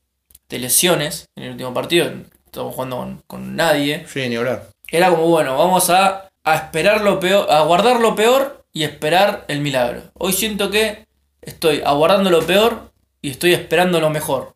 de 0.49 0.59
lesiones 0.59 1.29
en 1.37 1.45
el 1.45 1.51
último 1.51 1.75
partido, 1.75 2.11
estamos 2.47 2.75
jugando 2.75 3.23
con, 3.27 3.57
nadie. 3.57 4.07
Sí, 4.09 4.27
ni 4.29 4.37
hablar. 4.37 4.69
Era 4.89 5.11
como, 5.11 5.27
bueno, 5.27 5.59
vamos 5.59 5.91
a, 5.91 6.31
a 6.45 6.55
esperar 6.55 7.03
lo 7.03 7.21
peor, 7.21 7.51
a 7.51 7.61
guardar 7.63 8.01
lo 8.01 8.15
peor 8.15 8.65
y 8.73 8.85
esperar 8.85 9.45
el 9.49 9.61
milagro. 9.61 10.03
Hoy 10.15 10.33
siento 10.33 10.71
que 10.71 11.07
estoy 11.47 11.83
aguardando 11.85 12.31
lo 12.31 12.45
peor 12.45 12.91
y 13.23 13.31
estoy 13.31 13.53
esperando 13.53 14.01
lo 14.01 14.11
mejor. 14.11 14.55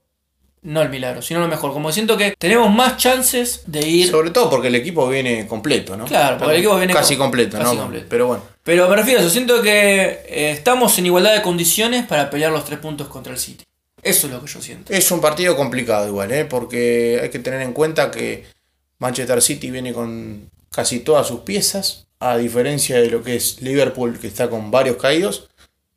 No 0.61 0.83
el 0.83 0.88
milagro, 0.88 1.22
sino 1.22 1.40
lo 1.40 1.48
mejor. 1.48 1.72
Como 1.72 1.92
siento 1.92 2.16
que 2.16 2.35
tenemos 2.37 2.70
más 2.70 2.96
chances 2.96 3.62
de 3.66 3.87
ir. 3.87 4.11
Sobre 4.11 4.31
todo 4.31 4.51
porque 4.51 4.68
el 4.68 4.74
equipo 4.74 5.09
viene 5.09 5.46
completo, 5.46 5.96
¿no? 5.96 6.05
Claro, 6.05 6.37
porque 6.38 6.55
el 6.55 6.59
equipo 6.59 6.77
viene 6.77 6.92
casi 6.92 7.16
completo, 7.16 7.59
¿no? 7.59 7.90
Pero 8.09 8.27
bueno. 8.27 8.42
Pero 8.64 8.88
me 8.88 8.96
refiero 8.96 9.20
a 9.20 9.22
eso, 9.22 9.31
siento 9.31 9.62
que 9.62 10.20
eh, 10.27 10.51
estamos 10.51 10.98
en 10.98 11.07
igualdad 11.07 11.35
de 11.35 11.42
condiciones 11.42 12.07
para 12.07 12.29
pelear 12.29 12.53
los 12.53 12.64
tres 12.64 12.79
puntos 12.81 13.07
contra 13.09 13.33
el 13.33 13.38
City. 13.38 13.64
Eso 14.03 14.27
es 14.27 14.33
lo 14.33 14.40
que 14.40 14.46
yo 14.46 14.61
siento. 14.61 14.92
Es 14.92 15.11
un 15.11 15.20
partido 15.20 15.57
complicado 15.57 16.07
igual, 16.07 16.31
¿eh? 16.33 16.44
Porque 16.44 17.20
hay 17.22 17.31
que 17.31 17.38
tener 17.38 17.62
en 17.62 17.72
cuenta 17.72 18.11
que 18.11 18.44
Manchester 18.98 19.40
City 19.40 19.70
viene 19.70 19.92
con 19.92 20.51
casi 20.70 21.01
todas 21.01 21.27
sus 21.27 21.40
piezas 21.40 22.07
a 22.20 22.37
diferencia 22.37 23.01
de 23.01 23.11
lo 23.11 23.22
que 23.22 23.37
es 23.37 23.62
Liverpool, 23.62 24.18
que 24.18 24.27
está 24.27 24.51
con 24.51 24.70
varios 24.70 24.96
caídos. 24.96 25.47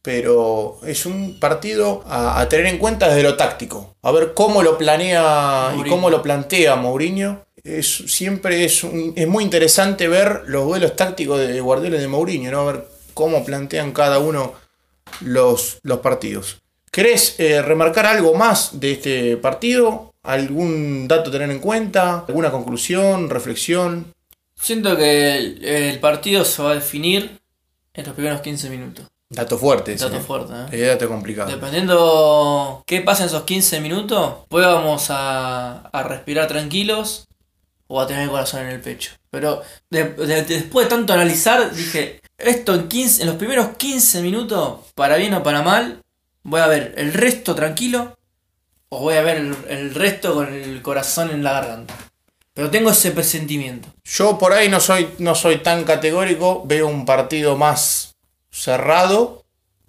Pero 0.01 0.79
es 0.85 1.05
un 1.05 1.39
partido 1.39 2.03
a, 2.07 2.47
tener 2.49 2.65
en 2.65 2.79
cuenta 2.79 3.07
desde 3.07 3.23
lo 3.23 3.37
táctico. 3.37 3.95
A 4.01 4.11
ver 4.11 4.33
cómo 4.33 4.63
lo 4.63 4.77
planea 4.77 5.75
y 5.77 5.87
cómo 5.87 6.09
lo 6.09 6.21
plantea 6.21 6.75
Mourinho. 6.75 7.45
Es, 7.63 8.03
siempre 8.07 8.65
es, 8.65 8.83
es 9.15 9.27
muy 9.27 9.43
interesante 9.43 10.07
ver 10.07 10.43
los 10.47 10.65
duelos 10.65 10.95
tácticos 10.95 11.39
de 11.39 11.61
Guardiola 11.61 11.97
y 11.97 12.01
de 12.01 12.07
Mourinho, 12.07 12.51
¿no? 12.51 12.61
A 12.61 12.71
ver 12.71 12.87
cómo 13.13 13.45
plantean 13.45 13.91
cada 13.91 14.17
uno 14.17 14.53
los, 15.21 15.79
los 15.83 15.99
partidos. 15.99 16.61
¿Querés 16.91 17.39
eh, 17.39 17.61
remarcar 17.61 18.05
algo 18.05 18.33
más 18.33 18.79
de 18.79 18.91
este 18.91 19.37
partido? 19.37 20.13
¿Algún 20.23 21.07
dato 21.07 21.29
a 21.29 21.33
tener 21.33 21.49
en 21.49 21.59
cuenta? 21.59 22.25
¿Alguna 22.27 22.51
conclusión? 22.51 23.29
¿Reflexión? 23.29 24.13
Siento 24.59 24.97
que 24.97 25.37
el, 25.87 25.99
partido 25.99 26.43
se 26.43 26.61
va 26.61 26.71
a 26.71 26.75
definir 26.75 27.39
en 27.93 28.05
los 28.05 28.13
primeros 28.13 28.41
15 28.41 28.69
minutos. 28.69 29.07
Dato 29.33 29.57
fuerte, 29.57 29.95
Dato 29.95 30.19
fuerte, 30.19 30.53
¿eh? 30.73 30.87
dato 30.87 31.07
complicado. 31.07 31.49
Dependiendo 31.49 32.83
qué 32.85 32.99
pasa 32.99 33.23
en 33.23 33.29
esos 33.29 33.43
15 33.43 33.79
minutos, 33.79 34.39
pues 34.49 34.65
vamos 34.65 35.07
a, 35.09 35.89
respirar 36.05 36.49
tranquilos 36.49 37.29
o 37.87 38.01
a 38.01 38.07
tener 38.07 38.23
el 38.23 38.29
corazón 38.29 38.63
en 38.63 38.67
el 38.67 38.81
pecho. 38.81 39.11
Pero 39.29 39.61
después 39.89 40.85
de 40.85 40.89
tanto 40.89 41.13
analizar, 41.13 41.73
dije, 41.73 42.19
esto 42.37 42.75
en, 42.75 42.89
15, 42.89 43.21
en 43.21 43.27
los 43.29 43.37
primeros 43.37 43.69
15 43.77 44.21
minutos, 44.21 44.81
para 44.95 45.15
bien 45.15 45.33
o 45.33 45.41
para 45.41 45.61
mal, 45.61 46.01
voy 46.43 46.59
a 46.59 46.67
ver 46.67 46.93
el 46.97 47.13
resto 47.13 47.55
tranquilo 47.55 48.17
o 48.89 48.99
voy 48.99 49.15
a 49.15 49.21
ver 49.21 49.37
el 49.69 49.95
resto 49.95 50.33
con 50.33 50.53
el 50.53 50.81
corazón 50.81 51.31
en 51.31 51.41
la 51.41 51.53
garganta. 51.53 51.95
Pero 52.53 52.69
tengo 52.69 52.89
ese 52.91 53.11
presentimiento. 53.11 53.87
Yo 54.03 54.37
por 54.37 54.51
ahí 54.51 54.67
no 54.67 54.81
soy, 54.81 55.07
no 55.19 55.35
soy 55.35 55.59
tan 55.59 55.85
categórico, 55.85 56.63
veo 56.65 56.87
un 56.87 57.05
partido 57.05 57.55
más 57.55 58.11
cerrado 58.51 59.43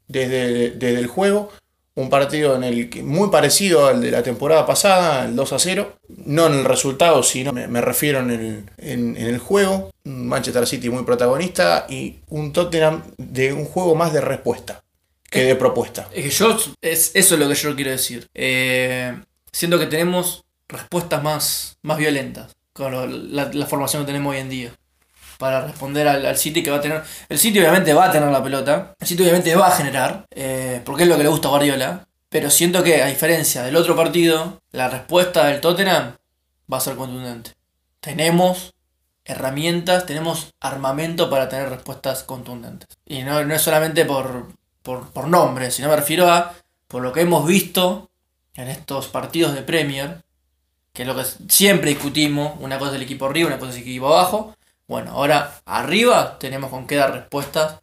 desde, 0.09 0.70
desde 0.70 0.98
el 0.98 1.07
juego. 1.07 1.51
Un 1.94 2.09
partido 2.09 2.57
en 2.57 2.64
el 2.64 2.88
que, 2.88 3.03
muy 3.03 3.29
parecido 3.29 3.87
al 3.87 4.01
de 4.01 4.11
la 4.11 4.22
temporada 4.22 4.64
pasada, 4.64 5.27
el 5.27 5.37
2 5.37 5.53
a 5.53 5.59
0. 5.59 5.98
No 6.25 6.46
en 6.46 6.55
el 6.55 6.64
resultado, 6.64 7.22
sino 7.22 7.53
me, 7.53 7.81
refiero 7.83 8.20
en 8.20 8.31
el, 8.31 8.70
en, 8.79 9.16
el 9.16 9.38
juego. 9.38 9.90
Manchester 10.05 10.66
City 10.66 10.88
muy 10.88 11.05
protagonista 11.05 11.87
y 11.90 12.20
un 12.29 12.53
Tottenham 12.53 13.03
de 13.18 13.53
un 13.53 13.66
juego 13.66 13.94
más 13.94 14.12
de 14.12 14.22
respuesta 14.22 14.83
que 15.29 15.44
de 15.44 15.55
propuesta. 15.55 16.09
Es 16.14 16.25
que 16.25 16.31
yo, 16.31 16.57
es, 16.81 17.11
eso 17.14 17.35
es 17.35 17.40
lo 17.40 17.48
que 17.48 17.55
yo 17.55 17.75
quiero 17.75 17.90
decir. 17.90 18.27
Eh, 18.35 19.14
siento 19.53 19.79
que 19.79 19.87
tenemos 19.87 20.44
respuestas 20.68 21.22
más, 21.22 21.79
más 21.83 21.98
violentas 21.98 22.53
con 22.72 23.35
la, 23.35 23.66
formación 23.66 24.03
que 24.03 24.07
tenemos 24.07 24.33
hoy 24.33 24.40
en 24.40 24.48
día. 24.48 24.72
Para 25.42 25.62
responder 25.62 26.07
al, 26.07 26.37
City 26.37 26.62
que 26.62 26.70
va 26.70 26.76
a 26.76 26.81
tener. 26.81 27.02
El 27.28 27.37
City 27.37 27.59
obviamente 27.59 27.92
va 27.92 28.05
a 28.05 28.12
tener 28.12 28.31
la 28.31 28.40
pelota. 28.40 28.94
El 29.00 29.09
City 29.09 29.24
obviamente 29.24 29.52
va 29.57 29.66
a 29.66 29.70
generar. 29.72 30.24
Eh, 30.31 30.81
porque 30.85 31.02
es 31.02 31.09
lo 31.09 31.16
que 31.16 31.24
le 31.24 31.31
gusta 31.31 31.48
a 31.48 31.50
Guardiola. 31.50 32.07
Pero 32.28 32.48
siento 32.48 32.85
que, 32.85 33.02
a 33.02 33.07
diferencia 33.07 33.64
del 33.64 33.74
otro 33.74 33.96
partido, 33.96 34.62
la 34.70 34.88
respuesta 34.88 35.46
del 35.46 35.61
Tottenham 35.61 36.12
va 36.72 36.76
a 36.76 36.81
ser 36.81 36.94
contundente. 36.94 37.55
Tenemos 37.98 38.72
herramientas, 39.24 40.07
tenemos 40.07 40.52
armamento 40.61 41.28
para 41.28 41.48
tener 41.48 41.70
respuestas 41.70 42.22
contundentes. 42.22 42.96
Y 43.05 43.24
no, 43.24 43.44
no 43.44 43.52
es 43.52 43.62
solamente 43.62 44.05
por, 44.05 44.46
por, 44.85 45.11
por 45.11 45.26
nombre, 45.26 45.72
sino 45.72 45.88
me 45.88 45.96
refiero 45.96 46.31
a 46.31 46.55
por 46.87 47.02
lo 47.02 47.12
que 47.12 47.22
hemos 47.22 47.44
visto 47.48 48.11
en 48.55 48.68
estos 48.68 49.09
partidos 49.09 49.55
de 49.55 49.62
Premier, 49.62 50.22
que 50.92 51.02
es 51.02 51.09
lo 51.09 51.16
que 51.16 51.24
siempre 51.48 51.90
discutimos, 51.90 52.52
una 52.61 52.78
cosa 52.78 52.92
es 52.92 52.96
el 52.98 53.02
equipo 53.02 53.26
arriba, 53.26 53.48
una 53.48 53.59
cosa 53.59 53.72
es 53.72 53.78
el 53.78 53.83
equipo 53.83 54.07
abajo. 54.07 54.55
Bueno, 54.88 55.12
ahora 55.12 55.61
arriba 55.64 56.38
tenemos 56.38 56.71
con 56.71 56.87
qué 56.87 56.97
dar 56.97 57.12
respuestas 57.12 57.81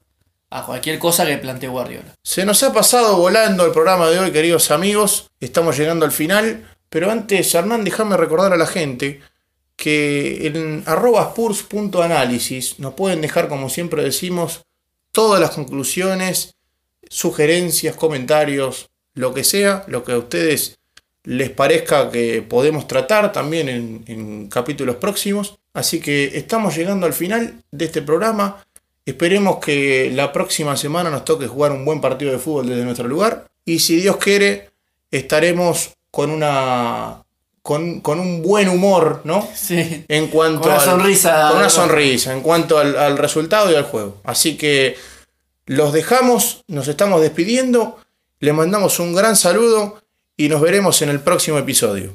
a 0.50 0.66
cualquier 0.66 1.00
cosa 1.00 1.26
que 1.26 1.38
plantee 1.38 1.70
Guardiola. 1.70 2.16
Se 2.24 2.46
nos 2.46 2.64
ha 2.64 2.74
pasado 2.74 3.18
volando 3.18 3.66
el 3.66 3.72
programa 3.72 4.10
de 4.10 4.20
hoy, 4.20 4.32
queridos 4.32 4.72
amigos. 4.72 5.30
Estamos 5.40 5.78
llegando 5.78 6.06
al 6.06 6.12
final. 6.12 6.68
Pero 6.90 7.12
antes, 7.12 7.54
Hernán, 7.54 7.84
déjame 7.84 8.18
recordar 8.18 8.52
a 8.52 8.58
la 8.58 8.66
gente 8.66 9.22
que 9.76 10.48
en 10.48 10.84
arroba 10.86 11.22
spurs.análisis 11.30 12.80
nos 12.80 12.96
pueden 12.96 13.22
dejar, 13.22 13.48
como 13.48 13.70
siempre 13.70 14.04
decimos, 14.04 14.66
todas 15.12 15.40
las 15.40 15.52
conclusiones, 15.52 16.56
sugerencias, 17.10 17.96
comentarios, 17.96 18.90
lo 19.14 19.34
que 19.34 19.44
sea, 19.44 19.86
lo 19.88 20.04
que 20.04 20.14
a 20.14 20.18
ustedes 20.18 20.80
les 21.24 21.50
parezca 21.52 22.10
que 22.10 22.42
podemos 22.42 22.88
tratar 22.88 23.32
también 23.32 23.70
en, 23.70 24.04
en 24.08 24.50
capítulos 24.50 24.96
próximos. 24.96 25.60
Así 25.80 26.00
que 26.02 26.38
estamos 26.38 26.76
llegando 26.76 27.06
al 27.06 27.14
final 27.14 27.54
de 27.72 27.86
este 27.86 28.02
programa. 28.02 28.64
Esperemos 29.06 29.60
que 29.60 30.12
la 30.14 30.32
próxima 30.34 30.76
semana 30.76 31.10
nos 31.10 31.24
toque 31.26 31.48
jugar 31.48 31.72
un 31.72 31.86
buen 31.86 32.02
partido 32.02 32.32
de 32.32 32.38
fútbol 32.38 32.68
desde 32.68 32.84
nuestro 32.84 33.08
lugar. 33.08 33.46
Y 33.66 33.80
si 33.80 33.96
Dios 33.96 34.18
quiere, 34.18 34.70
estaremos 35.10 35.92
con 36.12 36.30
una. 36.32 37.24
Con, 37.62 38.00
con 38.02 38.20
un 38.20 38.42
buen 38.42 38.68
humor, 38.70 39.22
¿no? 39.26 39.48
Sí. 39.54 40.04
En 40.08 40.28
cuanto 40.28 40.62
Con 40.62 40.72
una 40.72 40.80
al- 40.82 40.86
sonrisa. 40.90 41.48
Con 41.50 41.58
una 41.60 41.70
sonrisa, 41.70 42.34
en 42.34 42.42
cuanto 42.42 42.78
al, 42.80 42.98
al 42.98 43.18
resultado 43.18 43.72
y 43.72 43.76
al 43.76 43.84
juego. 43.84 44.18
Así 44.24 44.58
que 44.58 44.96
los 45.66 45.94
dejamos, 45.94 46.64
nos 46.68 46.88
estamos 46.88 47.22
despidiendo, 47.22 48.00
les 48.40 48.54
mandamos 48.54 49.00
un 49.00 49.14
gran 49.14 49.36
saludo 49.36 50.02
y 50.36 50.50
nos 50.50 50.62
veremos 50.62 51.02
en 51.04 51.10
el 51.10 51.20
próximo 51.20 51.58
episodio. 51.60 52.14